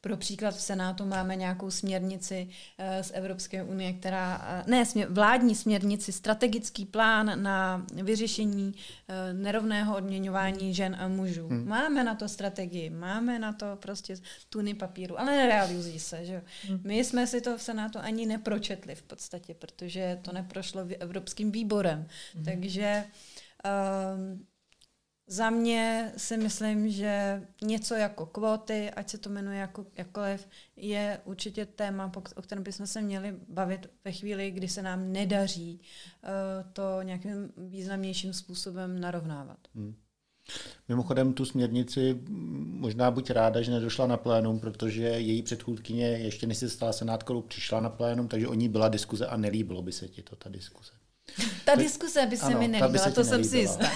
[0.08, 5.08] Pro příklad v Senátu máme nějakou směrnici eh, z Evropské unie, která, eh, ne, směr,
[5.12, 8.74] vládní směrnici, strategický plán na vyřešení
[9.08, 11.48] eh, nerovného odměňování žen a mužů.
[11.48, 11.68] Hmm.
[11.68, 14.16] Máme na to strategii, máme na to prostě
[14.50, 16.26] tuny papíru, ale nerealizují se.
[16.26, 16.44] Že?
[16.68, 16.82] Hmm.
[16.84, 22.08] My jsme si to v Senátu ani nepročetli v podstatě, protože to neprošlo Evropským výborem.
[22.36, 22.46] Hmm.
[22.46, 23.04] Takže
[24.16, 24.46] um,
[25.28, 31.20] za mě si myslím, že něco jako kvóty, ať se to jmenuje jako, jakkoliv, je
[31.26, 36.72] určitě téma, o kterém bychom se měli bavit ve chvíli, kdy se nám nedaří uh,
[36.74, 39.58] to nějakým významnějším způsobem narovnávat.
[39.76, 39.96] Hmm.
[40.90, 42.20] Mimochodem tu směrnici
[42.80, 47.42] možná buď ráda, že nedošla na plénum, protože její předchůdkyně ještě než se stala senátkou,
[47.42, 50.50] přišla na plénum, takže o ní byla diskuze a nelíbilo by se ti to, ta
[50.50, 50.97] diskuze.
[51.66, 53.90] Ta to, diskuse by se ano, mi nelíbila, se to jsem si jistá.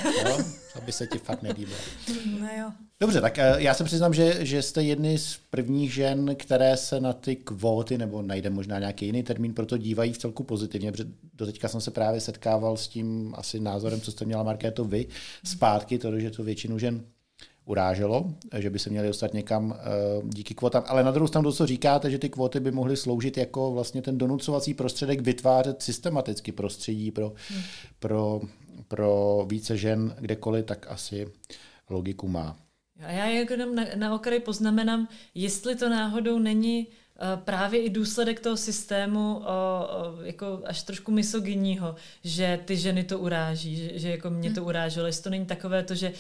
[0.74, 1.78] to by se ti fakt nelíbila.
[2.40, 2.72] No jo.
[3.00, 7.00] Dobře, tak eh, já se přiznám, že, že jste jedny z prvních žen, které se
[7.00, 11.10] na ty kvóty, nebo najde možná nějaký jiný termín, proto dívají v celku pozitivně, protože
[11.46, 15.08] teďka jsem se právě setkával s tím asi názorem, co jste měla, Markéto, vy,
[15.46, 17.06] zpátky, to, že to většinu žen
[17.66, 20.84] uráželo, že by se měli dostat někam uh, díky kvotám.
[20.88, 24.02] Ale na druhou stranu to, co říkáte, že ty kvóty by mohly sloužit jako vlastně
[24.02, 27.62] ten donucovací prostředek vytvářet systematicky prostředí pro, hmm.
[28.00, 28.42] pro,
[28.88, 31.28] pro více žen kdekoliv, tak asi
[31.90, 32.58] logiku má.
[33.06, 38.40] A já jenom na, na okraji poznamenám, jestli to náhodou není Eh, právě i důsledek
[38.40, 44.10] toho systému o, o, jako až trošku misogyního, že ty ženy to uráží, že, že
[44.10, 44.66] jako mě to hm.
[44.66, 45.08] uráželo.
[45.08, 46.14] Jestli to není takové to, že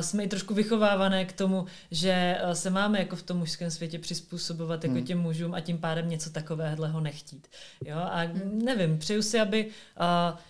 [0.00, 4.84] jsme i trošku vychovávané k tomu, že se máme jako v tom mužském světě přizpůsobovat
[4.84, 5.04] jako hmm.
[5.04, 7.48] těm mužům a tím pádem něco takového nechtít.
[7.84, 7.96] Jo?
[7.98, 8.62] A hmm.
[8.64, 9.66] nevím, přeju si, aby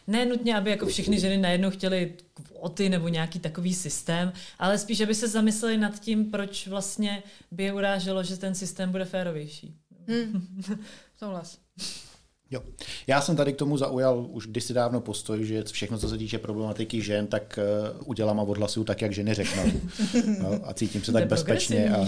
[0.06, 5.00] ne nutně, aby jako všechny ženy najednou chtěly kvóty nebo nějaký takový systém, ale spíš,
[5.00, 9.74] aby se zamysleli nad tím, proč vlastně by je uráželo, že ten systém bude férovější.
[10.08, 10.62] Hmm.
[11.18, 11.58] Souhlas.
[12.50, 12.62] Jo.
[13.06, 16.38] Já jsem tady k tomu zaujal už kdysi dávno postoj, že všechno, co se týče
[16.38, 17.58] problematiky žen, tak
[17.98, 19.64] uh, udělám a odhlasuju tak, jak ženy řeknou.
[20.42, 21.90] No, a cítím se tak bezpečně.
[21.90, 22.00] A,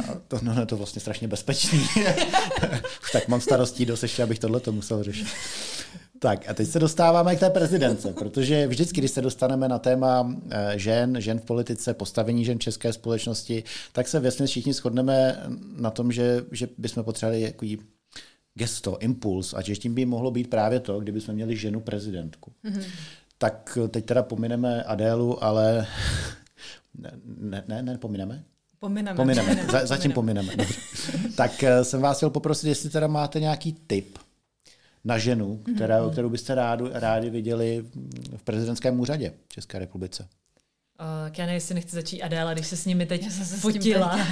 [0.00, 1.78] a to, no, no, to vlastně strašně bezpečný.
[3.02, 5.26] už tak mám starostí dost ještě, abych tohle to musel řešit.
[6.18, 10.36] Tak a teď se dostáváme k té prezidence, protože vždycky, když se dostaneme na téma
[10.50, 15.42] eh, žen, žen v politice, postavení žen v české společnosti, tak se vlastně všichni shodneme
[15.76, 17.78] na tom, že, že bychom potřebovali jaký
[18.54, 22.52] gesto, impuls a že tím by mohlo být právě to, kdyby jsme měli ženu prezidentku.
[22.64, 22.84] Mm-hmm.
[23.38, 25.86] Tak teď teda pomineme Adélu, ale
[27.40, 28.44] ne, ne, ne, pomineme?
[28.78, 29.16] Pomineme.
[29.16, 30.48] Pomineme, Za, zatím pomineme.
[30.50, 30.74] pomineme.
[31.36, 34.18] tak eh, jsem vás chtěl poprosit, jestli teda máte nějaký tip
[35.06, 36.12] na ženu, která, mm-hmm.
[36.12, 37.84] kterou byste rádu, rádi viděli
[38.36, 40.28] v prezidentském úřadě v České republice?
[41.00, 44.18] Uh, já nevím, jestli nechci začít Adéla, když se s nimi teď se fotila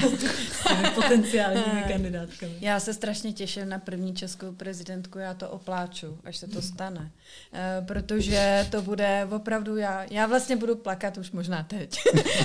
[0.53, 2.53] s těmi potenciálními kandidátkami.
[2.61, 7.01] Já se strašně těším na první českou prezidentku, já to opláču, až se to stane.
[7.01, 11.99] Uh, protože to bude opravdu, já, já vlastně budu plakat už možná teď.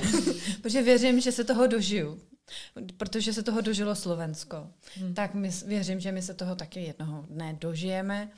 [0.61, 2.19] protože věřím, že se toho dožiju.
[2.97, 4.67] Protože se toho dožilo Slovensko.
[4.95, 5.13] Hmm.
[5.13, 8.29] Tak my, věřím, že my se toho taky jednoho dne dožijeme.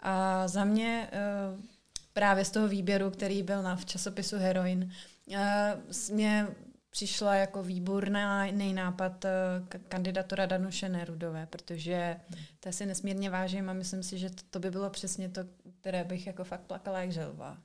[0.00, 1.60] A za mě uh,
[2.12, 4.92] právě z toho výběru, který byl na, v časopisu Heroin,
[5.26, 5.36] uh,
[6.12, 6.46] mě
[6.90, 12.16] přišla jako výborný nápad uh, kandidatura Danuše Nerudové, protože
[12.60, 15.40] to si nesmírně vážím a myslím si, že to, to by bylo přesně to,
[15.80, 17.58] které bych jako fakt plakala jak želva.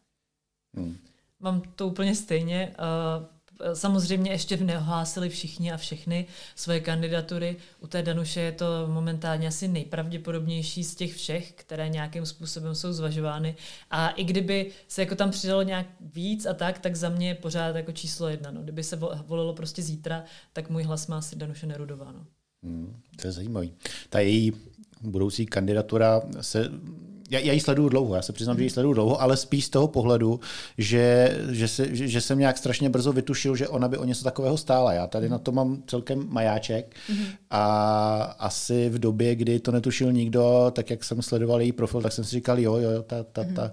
[0.76, 0.98] Hmm.
[1.40, 2.76] Mám to úplně stejně.
[3.20, 3.26] Uh,
[3.74, 7.58] Samozřejmě ještě neohlásili všichni a všechny svoje kandidatury.
[7.80, 12.94] U té Danuše je to momentálně asi nejpravděpodobnější z těch všech, které nějakým způsobem jsou
[12.94, 13.56] zvažovány.
[13.92, 17.36] A i kdyby se jako tam přidalo nějak víc a tak, tak za mě je
[17.36, 18.52] pořád jako číslo jedna.
[18.52, 18.64] No.
[18.64, 18.96] Kdyby se
[19.26, 22.12] volilo prostě zítra, tak můj hlas má asi Danuše Nerudová.
[22.12, 22.26] No.
[22.64, 23.74] Hmm, to je zajímavý.
[24.10, 24.54] Ta její
[25.02, 26.70] budoucí kandidatura se
[27.30, 29.70] já, já ji sleduju dlouho, já se přiznám, že ji sleduju dlouho, ale spíš z
[29.70, 30.40] toho pohledu,
[30.78, 34.24] že, že, se, že, že jsem nějak strašně brzo vytušil, že ona by o něco
[34.24, 34.94] takového stála.
[34.94, 37.26] Já tady na to mám celkem majáček mm-hmm.
[37.50, 42.14] a asi v době, kdy to netušil nikdo, tak jak jsem sledoval její profil, tak
[42.14, 43.72] jsem si říkal, jo, jo, ta, ta, ta,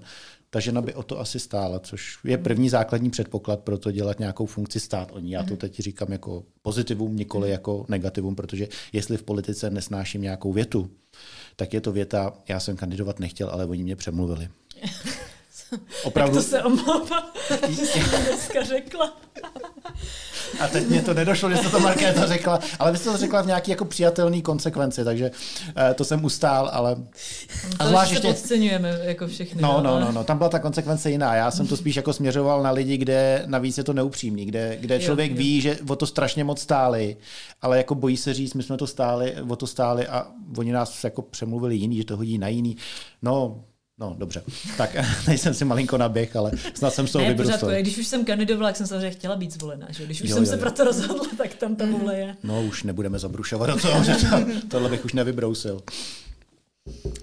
[0.51, 4.19] ta žena by o to asi stála, což je první základní předpoklad pro to dělat
[4.19, 5.31] nějakou funkci stát o ní.
[5.31, 10.53] Já to teď říkám jako pozitivum, nikoli jako negativum, protože jestli v politice nesnáším nějakou
[10.53, 10.91] větu,
[11.57, 14.49] tak je to věta, já jsem kandidovat nechtěl, ale oni mě přemluvili.
[16.05, 16.37] Opravdu...
[16.37, 17.33] Tak to se omlouvá,
[17.68, 19.16] že jsem dneska řekla.
[20.61, 23.43] A teď mě to nedošlo, že jste to Markéta řekla, ale vy jste to řekla
[23.43, 26.95] v nějaký jako přijatelný konsekvenci, takže uh, to jsem ustál, ale...
[26.95, 27.03] To
[27.79, 29.62] a zvlášť ještě podceňujeme jako všechny.
[29.62, 31.35] No, no, no, no, tam byla ta konsekvence jiná.
[31.35, 35.01] Já jsem to spíš jako směřoval na lidi, kde navíc je to neupřímný, kde, kde
[35.01, 35.39] člověk jo, jo.
[35.39, 37.16] ví, že o to strašně moc stáli,
[37.62, 41.05] ale jako bojí se říct, my jsme to stáli, o to stáli a oni nás
[41.05, 42.77] jako přemluvili jiný, že to hodí na jiný.
[43.23, 43.64] No,
[44.01, 44.43] No, dobře.
[44.77, 44.97] Tak
[45.27, 47.71] nejsem si malinko naběh, ale snad jsem z toho vybrusil.
[47.81, 49.87] Když už jsem kandidovala, tak jsem samozřejmě chtěla být zvolena.
[49.91, 50.05] Že?
[50.05, 50.61] Když už jo, jsem jo, se jo.
[50.61, 52.37] pro to rozhodla, tak tam ta vůle je.
[52.43, 55.83] No, už nebudeme zabrušovat do toho, že to, tohle bych už nevybrousil.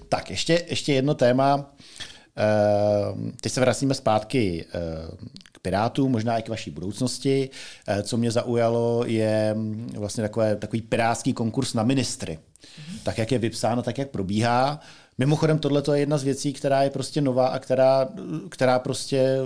[0.08, 1.56] Tak, ještě, ještě jedno téma.
[1.56, 5.16] Uh, teď se vracíme zpátky uh,
[5.52, 7.50] k Pirátům, možná i k vaší budoucnosti.
[7.88, 12.38] Uh, co mě zaujalo, je mm, vlastně takové, takový pirátský konkurs na ministry.
[12.38, 12.98] Mm-hmm.
[13.02, 14.80] Tak, jak je vypsáno, tak, jak probíhá.
[15.18, 18.08] Mimochodem, tohle je jedna z věcí, která je prostě nová a která,
[18.48, 19.36] která prostě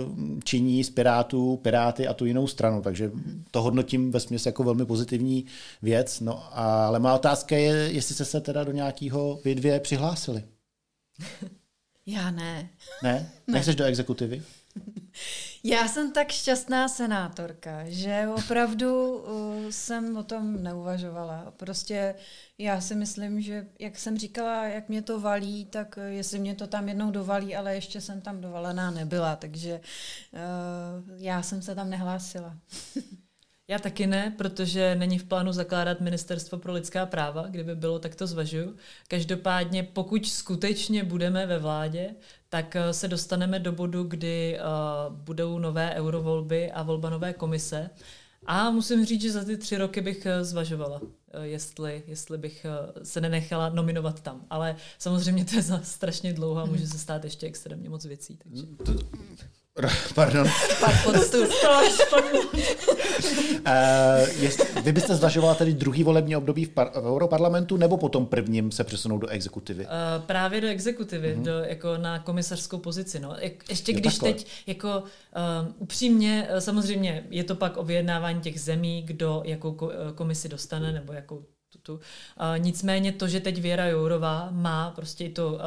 [0.43, 2.81] činí z Pirátů Piráty a tu jinou stranu.
[2.81, 3.11] Takže
[3.51, 5.45] to hodnotím ve smyslu jako velmi pozitivní
[5.81, 6.19] věc.
[6.19, 10.43] No, ale má otázka je, jestli jste se teda do nějakého vy dvě přihlásili.
[12.05, 12.69] Já ne.
[13.03, 13.31] Ne?
[13.47, 14.41] Nechceš do exekutivy?
[15.65, 21.53] Já jsem tak šťastná senátorka, že opravdu uh, jsem o tom neuvažovala.
[21.57, 22.15] Prostě
[22.57, 26.55] já si myslím, že jak jsem říkala, jak mě to valí, tak uh, jestli mě
[26.55, 29.81] to tam jednou dovalí, ale ještě jsem tam dovalená nebyla, takže
[30.33, 32.57] uh, já jsem se tam nehlásila.
[33.73, 37.45] Já taky ne, protože není v plánu zakládat Ministerstvo pro lidská práva.
[37.49, 38.75] Kdyby bylo, tak to zvažuju.
[39.07, 42.15] Každopádně, pokud skutečně budeme ve vládě,
[42.49, 47.89] tak eh, se dostaneme do bodu, kdy uh, budou nové eurovolby a volba nové komise.
[48.45, 51.01] A musím říct, že za ty tři roky bych eh, zvažovala,
[51.41, 52.65] jestli, jestli bych
[53.03, 54.45] se nenechala nominovat tam.
[54.49, 58.37] Ale samozřejmě to je za strašně dlouho a může se stát ještě extrémně moc věcí.
[58.37, 58.65] Takže...
[60.15, 60.47] Pardon.
[60.79, 61.13] Pak uh,
[64.83, 68.83] vy byste zvažovala tedy druhý volební období v, par- v Europarlamentu nebo potom prvním se
[68.83, 69.85] přesunout do exekutivy?
[69.85, 69.91] Uh,
[70.25, 71.41] právě do exekutivy, uh-huh.
[71.41, 73.19] do, jako na komisařskou pozici.
[73.19, 73.35] No.
[73.69, 74.33] Ještě jo, když takhle.
[74.33, 80.49] teď jako um, upřímně, samozřejmě je to pak o vyjednávání těch zemí, kdo jakou komisi
[80.49, 81.45] dostane nebo jakou
[81.91, 81.99] Uh,
[82.57, 85.59] nicméně to, že teď Věra Jourová má prostě i to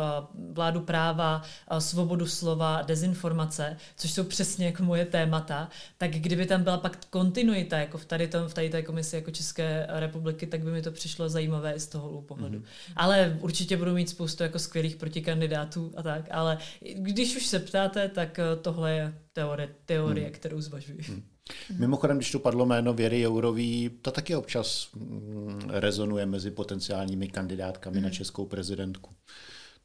[0.53, 1.43] vládu práva,
[1.79, 7.79] svobodu slova, dezinformace, což jsou přesně jako moje témata, tak kdyby tam byla pak kontinuita,
[7.79, 10.93] jako v tady, tom, v tady té komisi jako České republiky, tak by mi to
[10.93, 12.59] přišlo zajímavé i z toho pohledu.
[12.59, 12.93] Mm-hmm.
[12.97, 16.59] Ale určitě budu mít spoustu jako skvělých protikandidátů a tak, ale
[16.95, 20.33] když už se ptáte, tak tohle je teorie, teorie mm.
[20.33, 21.01] kterou zvažuji.
[21.09, 21.23] Mm.
[21.71, 21.81] Mm.
[21.81, 27.97] Mimochodem, když tu padlo jméno Věry Jourový, to taky občas mm, rezonuje mezi potenciálními kandidátkami
[27.97, 28.03] mm.
[28.03, 29.15] na českou prezidentku.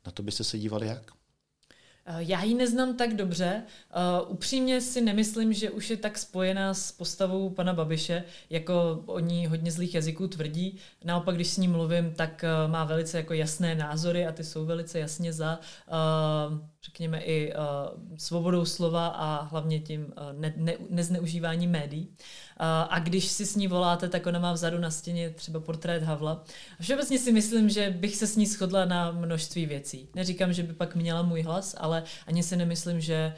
[0.05, 1.11] Na to byste se dívali jak?
[2.05, 3.63] Eh, já ji neznám tak dobře.
[4.23, 9.19] Uh, upřímně si nemyslím, že už je tak spojená s postavou pana Babiše, jako o
[9.19, 10.77] ní hodně zlých jazyků tvrdí.
[11.03, 14.65] Naopak, když s ní mluvím, tak uh, má velice jako jasné názory a ty jsou
[14.65, 17.53] velice jasně za, uh, řekněme, i
[18.17, 22.07] svobodou slova a hlavně tím ne, ne, nezneužívání médií.
[22.07, 22.15] Uh,
[22.63, 26.43] a když si s ní voláte, tak ona má vzadu na stěně třeba portrét Havla.
[26.79, 30.09] A všeobecně si myslím, že bych se s ní shodla na množství věcí.
[30.15, 33.33] Neříkám, že by pak měla můj hlas, ale ani si nemyslím, že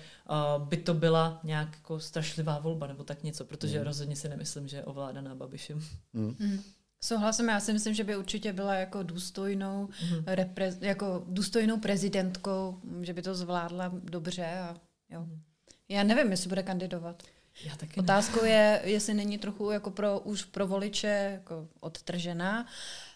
[0.57, 3.85] by to byla nějak jako strašlivá volba nebo tak něco, protože mm.
[3.85, 5.81] rozhodně si nemyslím, že je ovládaná Babišem.
[6.13, 6.35] Mm.
[6.39, 6.59] Mm.
[7.03, 10.23] Souhlasím, já si myslím, že by určitě byla jako důstojnou, mm.
[10.27, 14.75] repre, jako důstojnou prezidentkou, že by to zvládla dobře a
[15.09, 15.19] jo.
[15.19, 15.41] Mm.
[15.89, 17.23] Já nevím, jestli bude kandidovat.
[17.61, 18.49] Já taky Otázkou ne.
[18.49, 22.67] je, jestli není trochu jako pro, už pro voliče jako odtržená,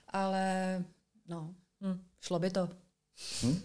[0.08, 0.84] ale
[1.28, 2.04] no, hmm.
[2.22, 2.70] šlo by to.
[3.42, 3.62] Hmm.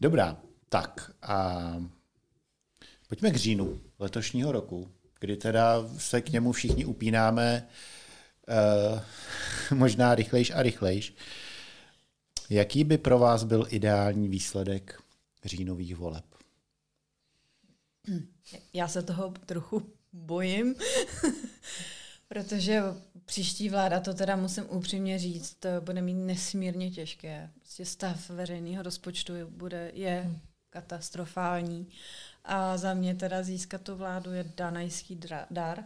[0.00, 0.36] Dobrá,
[0.68, 1.76] tak a
[3.08, 4.88] pojďme k říjnu letošního roku,
[5.20, 7.68] kdy teda se k němu všichni upínáme
[8.48, 9.00] uh,
[9.78, 11.14] možná rychlejš a rychlejš.
[12.50, 15.02] Jaký by pro vás byl ideální výsledek
[15.44, 16.24] říjnových voleb?
[18.72, 19.82] Já se toho trochu
[20.12, 20.74] bojím,
[22.28, 22.82] protože
[23.24, 27.50] Příští vláda, to teda musím upřímně říct, to bude mít nesmírně těžké.
[27.58, 30.38] Prostě stav veřejného rozpočtu bude, je hmm.
[30.70, 31.88] katastrofální.
[32.44, 35.84] A za mě teda získat tu vládu je danajský dar.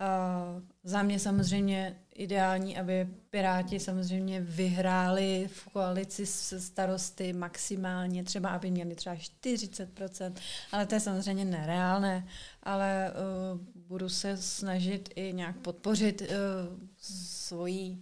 [0.00, 0.42] A
[0.84, 8.70] za mě samozřejmě ideální, aby Piráti samozřejmě vyhráli v koalici s starosty maximálně, třeba aby
[8.70, 10.32] měli třeba 40%,
[10.72, 12.28] ale to je samozřejmě nereálné,
[12.62, 16.26] ale uh, budu se snažit i nějak podpořit uh,
[16.98, 17.98] svoji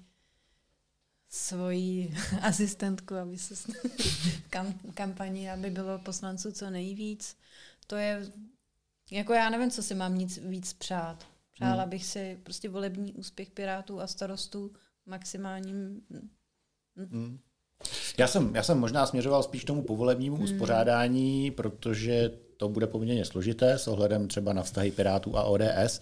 [1.28, 3.54] svoji asistentku, aby se
[4.50, 7.36] kam, kampani, aby bylo poslanců co nejvíc.
[7.86, 8.32] To je,
[9.10, 11.26] jako já nevím, co si mám nic víc přát.
[11.60, 11.90] Přála hmm.
[11.90, 14.72] bych si prostě volební úspěch Pirátů a starostů
[15.06, 16.00] maximálním.
[16.10, 16.30] Hmm.
[16.96, 17.38] Hmm.
[18.18, 20.44] Já jsem, já jsem možná směřoval spíš tomu povolebnímu hmm.
[20.44, 26.00] uspořádání, protože to bude poměrně složité s ohledem třeba na vztahy Pirátů a ODS.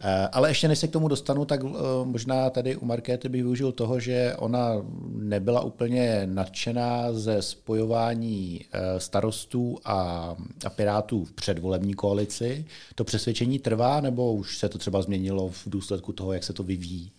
[0.00, 1.68] Eh, ale ještě než se k tomu dostanu, tak eh,
[2.04, 9.00] možná tady u Markéty bych využil toho, že ona nebyla úplně nadšená ze spojování eh,
[9.00, 10.36] starostů a,
[10.76, 12.64] Pirátů v předvolební koalici.
[12.94, 16.62] To přesvědčení trvá, nebo už se to třeba změnilo v důsledku toho, jak se to
[16.62, 17.12] vyvíjí?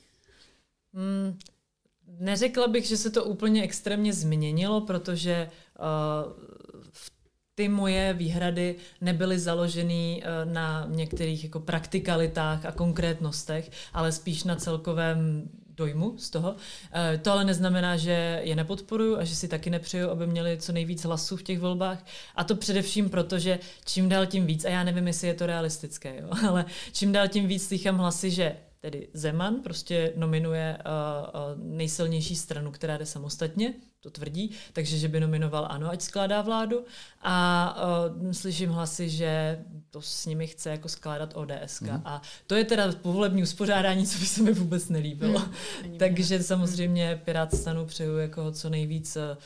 [0.94, 1.38] Hmm,
[2.20, 6.34] neřekla bych, že se to úplně extrémně změnilo, protože uh,
[6.92, 7.18] v
[7.60, 14.55] ty moje výhrady nebyly založeny eh, na některých jako praktikalitách a konkrétnostech, ale spíš na
[14.55, 16.55] celkovém dojmu z toho.
[16.91, 20.72] Eh, to ale neznamená, že je nepodporuju a že si taky nepřeju, aby měli co
[20.72, 22.05] nejvíc hlasů v těch volbách.
[22.36, 25.45] A to především proto, že čím dál tím víc, a já nevím, jestli je to
[25.45, 31.64] realistické, jo, ale čím dál tím víc slychám hlasy, že tedy Zeman prostě nominuje uh,
[31.64, 36.84] nejsilnější stranu, která jde samostatně, to tvrdí, takže že by nominoval ano, ať skládá vládu.
[37.22, 37.76] A
[38.22, 41.82] uh, slyším hlasy, že to s nimi chce jako skládat ODS.
[41.82, 42.02] Mm.
[42.06, 45.39] A to je teda povolební uspořádání, co by se mi vůbec nelíbilo.
[45.39, 45.97] Mm.
[45.97, 49.38] takže samozřejmě Pirát stanu přeju jako co nejvíc uh,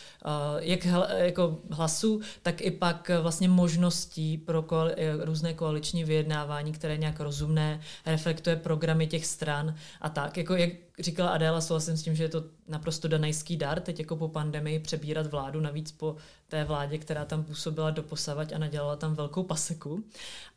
[0.59, 6.97] jak hl, jako hlasů, tak i pak vlastně možností pro koali, různé koaliční vyjednávání, které
[6.97, 10.37] nějak rozumné, reflektuje programy těch stran a tak.
[10.37, 10.69] Jako jak
[10.99, 14.79] říkala Adéla, souhlasím s tím, že je to naprosto danajský dar, teď jako po pandemii
[14.79, 16.15] přebírat vládu, navíc po
[16.47, 20.03] té vládě, která tam působila doposavať a nadělala tam velkou paseku.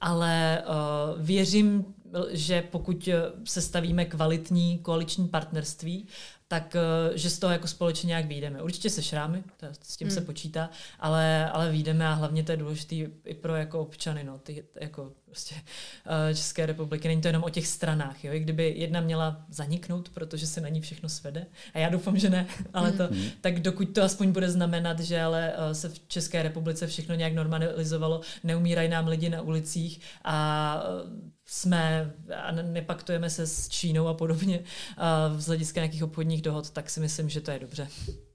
[0.01, 1.85] Ale uh, věřím,
[2.31, 3.09] že pokud
[3.45, 6.07] se stavíme kvalitní koaliční partnerství,
[6.49, 8.63] tak eh, že z toho jako společně nějak vyjdeme.
[8.63, 10.15] Určitě se šrámy, to, s tím hmm.
[10.15, 10.71] se počítá,
[11.01, 12.95] ale, ale vyjdeme a hlavně to je důležité
[13.25, 17.09] i pro jako občany, no, ty, jako prostě uh, České republiky.
[17.09, 18.33] Není to jenom o těch stranách, jo?
[18.33, 22.31] I kdyby jedna měla zaniknout, protože se na ní všechno svede, a já doufám, že
[22.31, 23.29] ne, ale to, hmm.
[23.41, 27.33] tak dokud to aspoň bude znamenat, že ale uh, se v České republice všechno nějak
[27.33, 34.15] normalizovalo, neumírají nám lidi na ulicích a uh, jsme a nepaktujeme se s Čínou a
[34.15, 37.89] podobně uh, z hlediska nějakých obchodních dohod, tak si myslím, že to je dobře.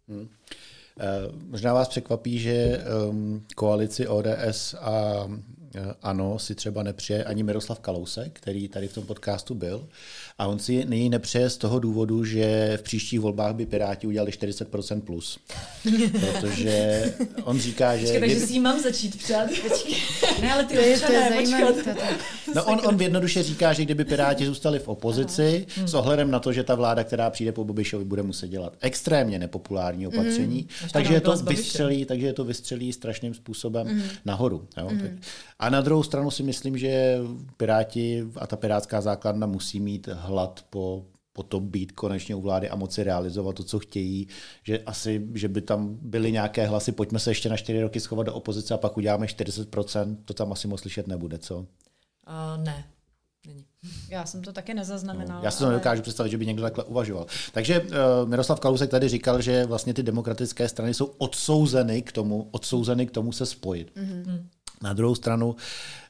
[0.07, 0.29] Hmm.
[1.47, 5.60] Možná vás překvapí, že um, koalici ODS a Eh,
[6.01, 9.87] ano, si třeba nepřeje ani Miroslav Kalousek, který tady v tom podcastu byl.
[10.37, 14.31] A on si nyní nepřeje z toho důvodu, že v příštích volbách by Piráti udělali
[14.31, 15.39] 40% plus.
[16.19, 17.03] Protože
[17.43, 18.01] on říká, že...
[18.01, 19.49] Počkej, takže si mám začít přát.
[20.41, 21.73] ne, ale ty to je, to je zajímavé.
[22.55, 25.87] No on, on jednoduše říká, že kdyby Piráti zůstali v opozici, Aha.
[25.87, 29.39] s ohledem na to, že ta vláda, která přijde po Bobišovi, bude muset dělat extrémně
[29.39, 30.89] nepopulární opatření, mm.
[30.91, 34.03] takže je to vystřelí, takže je to vystřelí strašným způsobem mm.
[34.25, 34.67] nahoru.
[34.77, 34.89] Jo?
[34.91, 34.99] Mm.
[34.99, 35.11] Tak.
[35.61, 37.17] A na druhou stranu si myslím, že
[37.57, 42.69] Piráti a ta pirátská základna musí mít hlad po, po to být konečně u vlády
[42.69, 44.27] a moci realizovat to, co chtějí,
[44.63, 48.25] že asi, že by tam byly nějaké hlasy, pojďme se ještě na čtyři roky schovat
[48.25, 51.57] do opozice a pak uděláme 40%, to tam asi moc slyšet nebude, co?
[51.57, 51.65] Uh,
[52.63, 52.85] ne,
[53.47, 53.65] Není.
[54.09, 55.39] Já jsem to taky nezaznamenala.
[55.39, 55.73] No, já si to ale...
[55.73, 57.25] nedokážu představit, že by někdo takhle uvažoval.
[57.53, 57.87] Takže uh,
[58.25, 63.11] Miroslav Kalousek tady říkal, že vlastně ty demokratické strany jsou odsouzeny k tomu, odsouzeny k
[63.11, 63.91] tomu se spojit.
[63.95, 64.45] Mm-hmm.
[64.83, 65.55] Na druhou stranu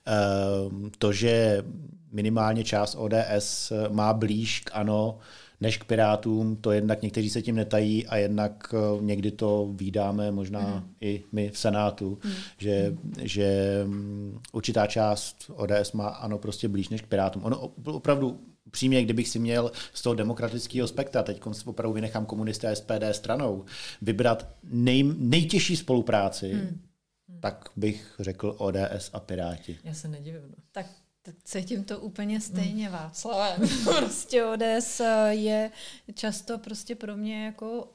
[0.06, 1.64] ehm, to, že
[2.12, 5.20] minimálně část ODS má blíž k ANO
[5.62, 10.32] než k Pirátům, to jednak někteří se tím netají a jednak eh, někdy to výdáme,
[10.32, 10.84] možná mm.
[11.02, 12.32] i my v Senátu, mm.
[12.58, 17.44] že, že mm, určitá část ODS má ANO prostě blíž než k Pirátům.
[17.44, 18.40] Ono opravdu
[18.72, 23.66] přímě, kdybych si měl z toho demokratického spektra, teď opravdu vynechám komunisté SPD stranou,
[24.02, 26.82] vybrat nej, nejtěžší spolupráci, mm
[27.42, 29.80] tak bych řekl ODS a Piráti.
[29.84, 30.42] Já se nedivím.
[30.42, 30.56] No.
[30.72, 30.86] Tak
[31.44, 32.94] cítím to úplně stejně, mm.
[32.94, 33.60] Václav.
[33.98, 35.72] prostě ODS je
[36.14, 37.88] často prostě pro mě jako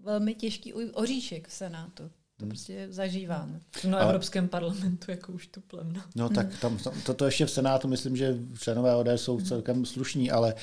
[0.00, 2.10] velmi těžký oříšek v Senátu.
[2.36, 2.48] To hmm.
[2.48, 3.60] prostě zažíváme.
[3.88, 6.02] No Evropském parlamentu jako už tu plemno.
[6.14, 9.86] No tak tam, tam to, to ještě v Senátu myslím, že členové ODS jsou celkem
[9.86, 10.54] slušní, ale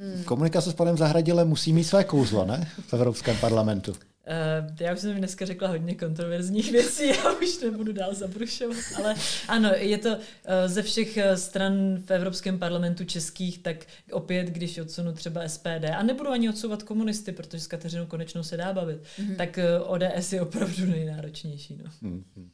[0.00, 0.24] Hmm.
[0.24, 2.70] Komunikace s panem Zahradilem musí mít své kouzlo, ne?
[2.86, 3.94] V Evropském parlamentu.
[4.28, 9.14] Uh, já už jsem dneska řekla hodně kontroverzních věcí, já už nebudu dál zabrušovat, ale
[9.48, 10.22] ano, je to uh,
[10.66, 13.76] ze všech eh, stran v Evropském parlamentu českých, tak
[14.12, 18.56] opět, když odsunu třeba SPD, a nebudu ani odsouvat komunisty, protože s Kateřinou Konečnou se
[18.56, 19.36] dá bavit, mm-hmm.
[19.36, 21.78] tak uh, ODS je opravdu nejnáročnější.
[21.84, 22.10] No.
[22.10, 22.48] Mm-hmm.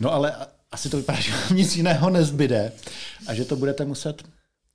[0.00, 0.36] no ale
[0.70, 2.72] asi to vypadá, že vám nic jiného nezbyde
[3.26, 4.22] a že to budete muset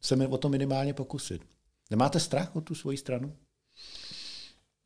[0.02, 1.42] se mi o to minimálně pokusit.
[1.90, 3.36] Nemáte strach o tu svoji stranu?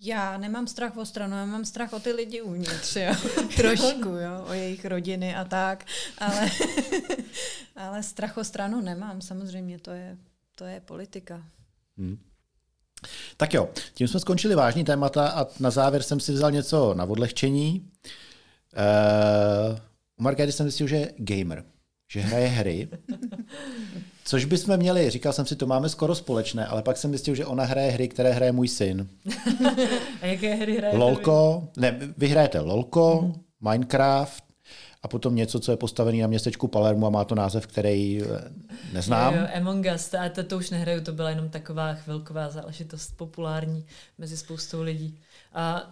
[0.06, 3.14] Já nemám strach o stranu, já mám strach o ty lidi uvnitř, jo.
[3.56, 5.86] Trošku, jo, o jejich rodiny a tak,
[6.18, 6.52] ale,
[7.76, 10.18] ale strach o stranu nemám, samozřejmě, to je,
[10.56, 11.44] to je politika.
[11.98, 12.18] Hmm.
[13.38, 17.04] Tak jo, tím jsme skončili vážní témata a na závěr jsem si vzal něco na
[17.04, 17.92] odlehčení.
[18.78, 19.80] Uh,
[20.18, 21.66] u Markéty jsem zjistil, že je gamer,
[22.08, 22.90] že hraje hry.
[24.28, 27.46] Což bychom měli, říkal jsem si, to máme skoro společné, ale pak jsem zjistil, že
[27.46, 29.10] ona hraje hry, které hraje můj syn.
[30.22, 30.98] a jaké hry hraje?
[30.98, 33.72] Lolko, ne, vy hrajete Lolko, mm-hmm.
[33.72, 34.44] Minecraft
[35.04, 38.26] a potom něco, co je postavené na městečku Palermo a má to název, který eh,
[38.94, 39.34] neznám.
[39.34, 43.18] Jo, jo, Among Us, a to, to už nehraju, to byla jenom taková chvilková záležitost
[43.18, 43.86] populární
[44.18, 45.20] mezi spoustou lidí.
[45.54, 45.92] A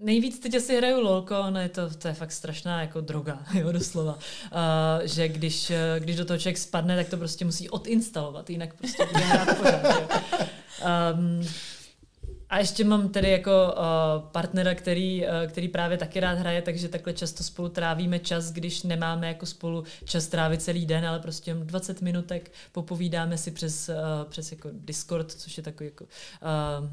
[0.00, 3.72] nejvíc teď asi hraju lolko, no je to, to je fakt strašná jako droga, jo,
[3.72, 4.14] doslova.
[4.14, 9.06] Uh, že když, když do toho člověk spadne, tak to prostě musí odinstalovat, jinak prostě
[9.06, 10.00] bude hrát pořád.
[10.00, 10.08] Jo.
[11.14, 11.46] Um,
[12.48, 16.88] a ještě mám tedy jako uh, partnera, který, uh, který právě taky rád hraje, takže
[16.88, 21.54] takhle často spolu trávíme čas, když nemáme jako spolu čas trávit celý den, ale prostě
[21.54, 23.94] 20 minutek popovídáme si přes, uh,
[24.28, 26.90] přes jako Discord, což je takový jako uh,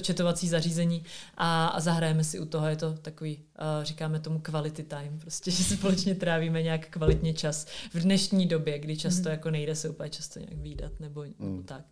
[0.00, 1.04] četovací zařízení
[1.36, 2.66] a, a zahrajeme si u toho.
[2.66, 7.66] Je to takový, uh, říkáme tomu quality time, prostě, že společně trávíme nějak kvalitně čas
[7.94, 9.30] v dnešní době, kdy často mm.
[9.30, 11.34] jako nejde se úplně často nějak výdat nebo, mm.
[11.38, 11.84] nebo tak.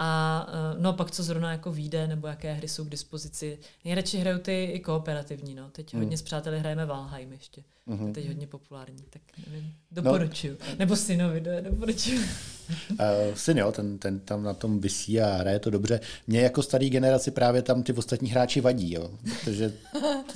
[0.00, 3.58] A uh, no pak co zrovna jako vyjde, nebo jaké hry jsou k dispozici.
[3.84, 5.70] Nejradši hraju ty i kooperativní, no.
[5.70, 6.00] Teď mm.
[6.00, 7.62] hodně s přáteli hrajeme Valheim ještě.
[7.88, 8.12] Mm-hmm.
[8.12, 9.72] Teď hodně populární, tak nevím.
[9.90, 10.56] Doporučuju.
[10.60, 10.74] No.
[10.78, 12.20] Nebo synovi, do, doporučuju.
[12.20, 12.98] Uh,
[13.34, 16.00] syn, jo, ten, ten tam na tom vysí a hraje to dobře.
[16.26, 19.10] Mně jako starý generaci právě tam ty ostatní hráči vadí, jo.
[19.44, 19.72] Protože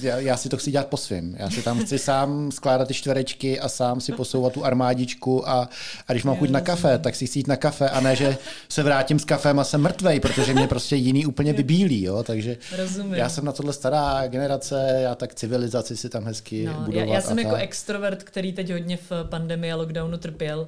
[0.01, 1.37] já, já si to chci dělat po svým.
[1.39, 5.69] Já si tam chci sám skládat ty čtverečky a sám si posouvat tu armádičku a,
[6.09, 8.37] a když mám chuť na kafe, tak si chci jít na kafe a ne, že
[8.69, 12.23] se vrátím s kafem a jsem mrtvej, protože mě prostě jiný úplně vybílí, jo.
[12.23, 13.15] Takže Rozumím.
[13.15, 17.07] já jsem na tohle stará generace, já tak civilizaci si tam hezky no, budovat.
[17.07, 20.67] Já, já jsem jako extrovert, který teď hodně v pandemii a lockdownu trpěl uh,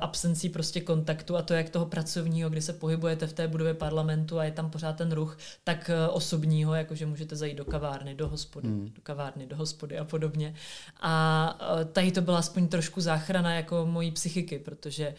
[0.00, 4.38] absencí prostě kontaktu a to jak toho pracovního, kdy se pohybujete v té budově parlamentu
[4.38, 8.28] a je tam pořád ten ruch, tak uh, osobního, jakože můžete zajít do kavárny, do
[8.28, 8.92] hospody, hmm.
[8.94, 10.54] do kavárny, do hospody a podobně.
[11.00, 15.14] A uh, tady to byla aspoň trošku záchrana jako mojí psychiky, protože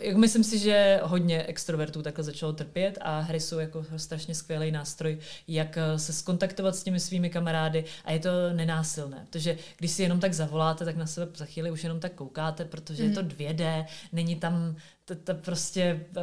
[0.00, 4.70] jak myslím si, že hodně extrovertů takhle začalo trpět a hry jsou jako strašně skvělý
[4.70, 5.18] nástroj,
[5.48, 10.02] jak eh, se skontaktovat s těmi svými kamarády a je to nenásilné, protože když si
[10.02, 13.08] jenom tak zavoláte, tak na sebe za chvíli už jenom tak koukáte, protože mm.
[13.08, 13.86] je to 2D, mhm.
[14.12, 16.20] není tam ta, ta prostě, eh,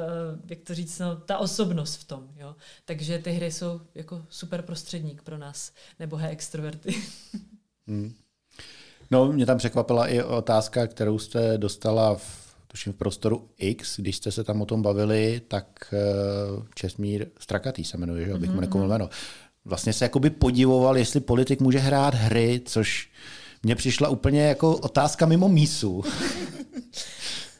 [0.49, 2.55] jak to říct, no, ta osobnost v tom, jo.
[2.85, 6.95] Takže ty hry jsou jako super prostředník pro nás, nebo he extroverty.
[7.89, 8.13] Mm.
[9.11, 14.15] No, mě tam překvapila i otázka, kterou jste dostala v tuším v prostoru X, když
[14.15, 15.97] jste se tam o tom bavili, tak eh,
[16.75, 18.93] Česmír Strakatý se jmenuje, že abych mu mhm, nekomil mhm.
[18.93, 19.09] jméno.
[19.65, 23.09] Vlastně se jakoby podivoval, jestli politik může hrát hry, což
[23.63, 26.03] mně přišla úplně jako otázka mimo mísu.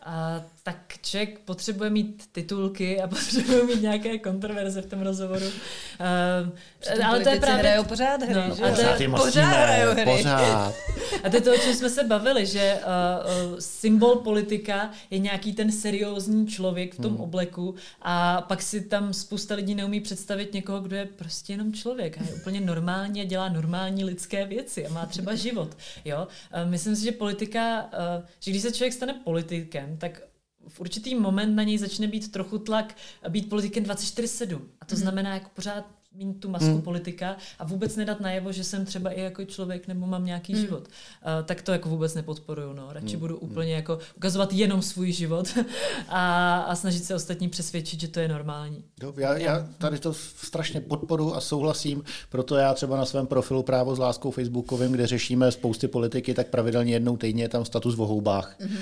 [0.10, 5.45] A tak člověk potřebuje mít titulky a potřebuje mít nějaké kontroverze v tom rozhovoru.
[5.45, 7.60] Uh, ale to je právě...
[7.60, 8.64] hrajou pořád hry, no, že?
[8.64, 10.06] A pořád, je pořád hrajou hry.
[10.06, 10.74] Pořád.
[11.24, 15.20] A to je to, o čem jsme se bavili, že uh, uh, symbol politika je
[15.20, 17.22] nějaký ten seriózní člověk v tom hmm.
[17.22, 22.18] obleku a pak si tam spousta lidí neumí představit někoho, kdo je prostě jenom člověk
[22.18, 25.78] a je úplně normální a dělá normální lidské věci a má třeba život.
[26.06, 26.28] Jo?
[26.64, 30.22] Uh, myslím si, že politika, uh, že když se člověk stane politikem, tak
[30.68, 32.95] v určitý moment na něj začne být trochu tlak
[33.30, 34.61] být politikem 24-7.
[34.82, 35.01] A to mm.
[35.01, 36.82] znamená jako pořád mít tu masku mm.
[36.82, 40.61] politika a vůbec nedat najevo, že jsem třeba i jako člověk nebo mám nějaký mm.
[40.61, 40.88] život.
[40.88, 42.74] Uh, tak to jako vůbec nepodporuju.
[42.74, 42.93] No.
[42.93, 43.20] Radši mm.
[43.20, 45.47] budu úplně jako ukazovat jenom svůj život
[46.07, 48.84] a, a snažit se ostatní přesvědčit, že to je normální.
[49.03, 53.63] Jo, já, já tady to strašně podporu a souhlasím, proto já třeba na svém profilu
[53.63, 57.95] Právo s láskou Facebookovým, kde řešíme spousty politiky, tak pravidelně jednou týdně je tam status
[57.95, 58.55] v houbách.
[58.59, 58.78] Mm.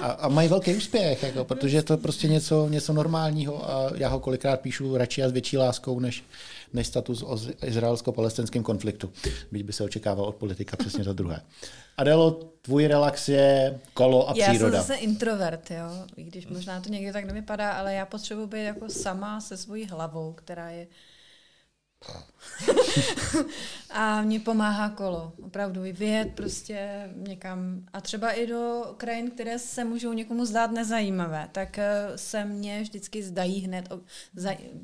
[0.00, 4.08] A, a mají velký úspěch, jako, protože je to prostě něco, něco normálního a já
[4.08, 6.24] ho kolikrát píšu radši a s větší láskou, než,
[6.72, 9.12] než status o izraelsko-palestinském konfliktu.
[9.52, 11.40] Byť by se očekával od politika přesně to druhé.
[11.96, 12.30] Adelo,
[12.62, 14.76] tvůj relax je kolo a já příroda.
[14.76, 16.06] Já jsem zase introvert, jo.
[16.16, 19.86] I když možná to někdy tak nevypadá, ale já potřebuji být jako sama se svojí
[19.86, 20.86] hlavou, která je
[23.90, 25.32] a mě pomáhá kolo.
[25.42, 27.86] Opravdu vyjet prostě někam.
[27.92, 32.82] A třeba i do krajin, které se můžou někomu zdát nezajímavé, tak eh, se mně
[32.82, 33.88] vždycky zdají hned.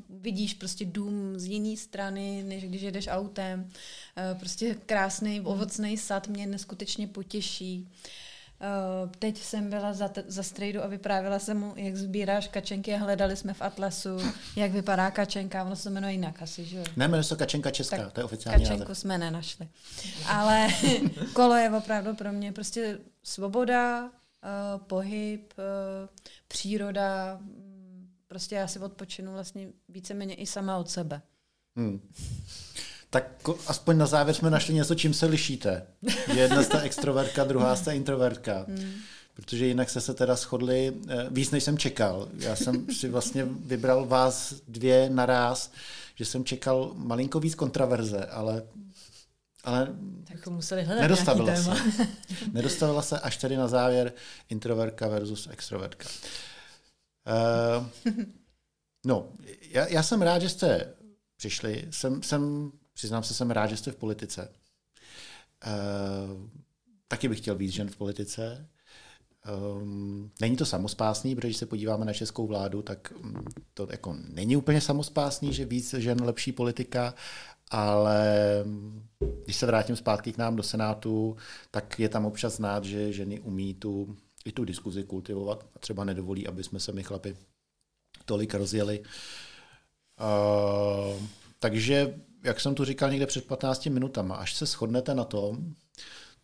[0.09, 3.69] Vidíš prostě dům z jiné strany, než když jedeš autem.
[4.17, 7.87] Eh, prostě krásný ovocný sad mě neskutečně potěší.
[8.61, 12.93] Uh, teď jsem byla za, t- za strejdu a vyprávěla jsem mu, jak sbíráš kačenky
[12.93, 14.17] a hledali jsme v Atlasu,
[14.55, 18.13] jak vypadá kačenka, ono se jmenuje jinak asi, že Ne, jmenuje se kačenka česká, tak
[18.13, 18.97] to je oficiální Kačenku název.
[18.97, 19.67] jsme nenašli.
[20.27, 20.67] Ale
[21.33, 24.09] kolo je opravdu pro mě prostě svoboda, uh,
[24.87, 25.63] pohyb, uh,
[26.47, 27.39] příroda,
[28.27, 31.21] prostě já si odpočinu vlastně víceméně i sama od sebe.
[31.75, 31.99] Hmm.
[33.15, 35.87] Tak aspoň na závěr jsme našli něco, čím se lišíte.
[36.33, 38.65] Jedna jste extrovertka, druhá jste introvertka.
[38.67, 38.93] Hmm.
[39.33, 42.29] Protože jinak se se teda shodli eh, víc, než jsem čekal.
[42.39, 45.71] Já jsem si vlastně vybral vás dvě naraz,
[46.15, 48.63] že jsem čekal malinko víc kontraverze, ale
[49.63, 49.87] ale
[50.27, 51.71] tak museli hledat nedostavila se.
[52.51, 54.13] nedostavila se až tedy na závěr
[54.49, 56.09] introvertka versus extrovertka.
[57.77, 58.15] Uh,
[59.05, 59.29] no,
[59.61, 60.93] já, já jsem rád, že jste
[61.37, 61.87] přišli.
[61.91, 64.49] Jsem, jsem Přiznám se, jsem rád, že jste v politice.
[65.67, 66.49] Uh,
[67.07, 68.69] taky bych chtěl víc žen v politice.
[69.77, 74.15] Um, není to samospásný, protože když se podíváme na českou vládu, tak mm, to jako
[74.29, 77.13] není úplně samospásný, že víc žen lepší politika,
[77.71, 78.25] ale
[79.43, 81.37] když se vrátím zpátky k nám do Senátu,
[81.71, 86.03] tak je tam občas znát, že ženy umí tu, i tu diskuzi kultivovat a třeba
[86.03, 87.37] nedovolí, aby jsme se my chlapi
[88.25, 89.03] tolik rozjeli.
[90.19, 91.23] Uh,
[91.59, 95.75] takže jak jsem tu říkal někde před 15 minutama, až se shodnete na tom,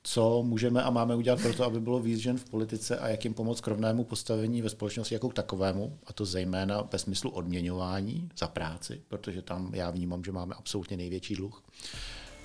[0.03, 3.23] co můžeme a máme udělat pro to, aby bylo víc žen v politice a jak
[3.23, 7.30] jim pomoct k rovnému postavení ve společnosti jako k takovému, a to zejména ve smyslu
[7.30, 11.64] odměňování za práci, protože tam já vnímám, že máme absolutně největší dluh,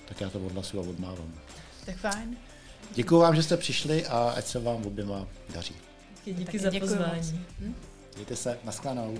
[0.07, 1.33] tak já to odhlasu a odmávám.
[1.85, 2.37] Tak fajn.
[2.95, 5.75] Děkuji vám, že jste přišli a ať se vám oběma daří.
[6.25, 7.45] Díky, díky za pozvání.
[7.59, 7.75] Hm?
[8.15, 9.17] Mějte se, naschledanou.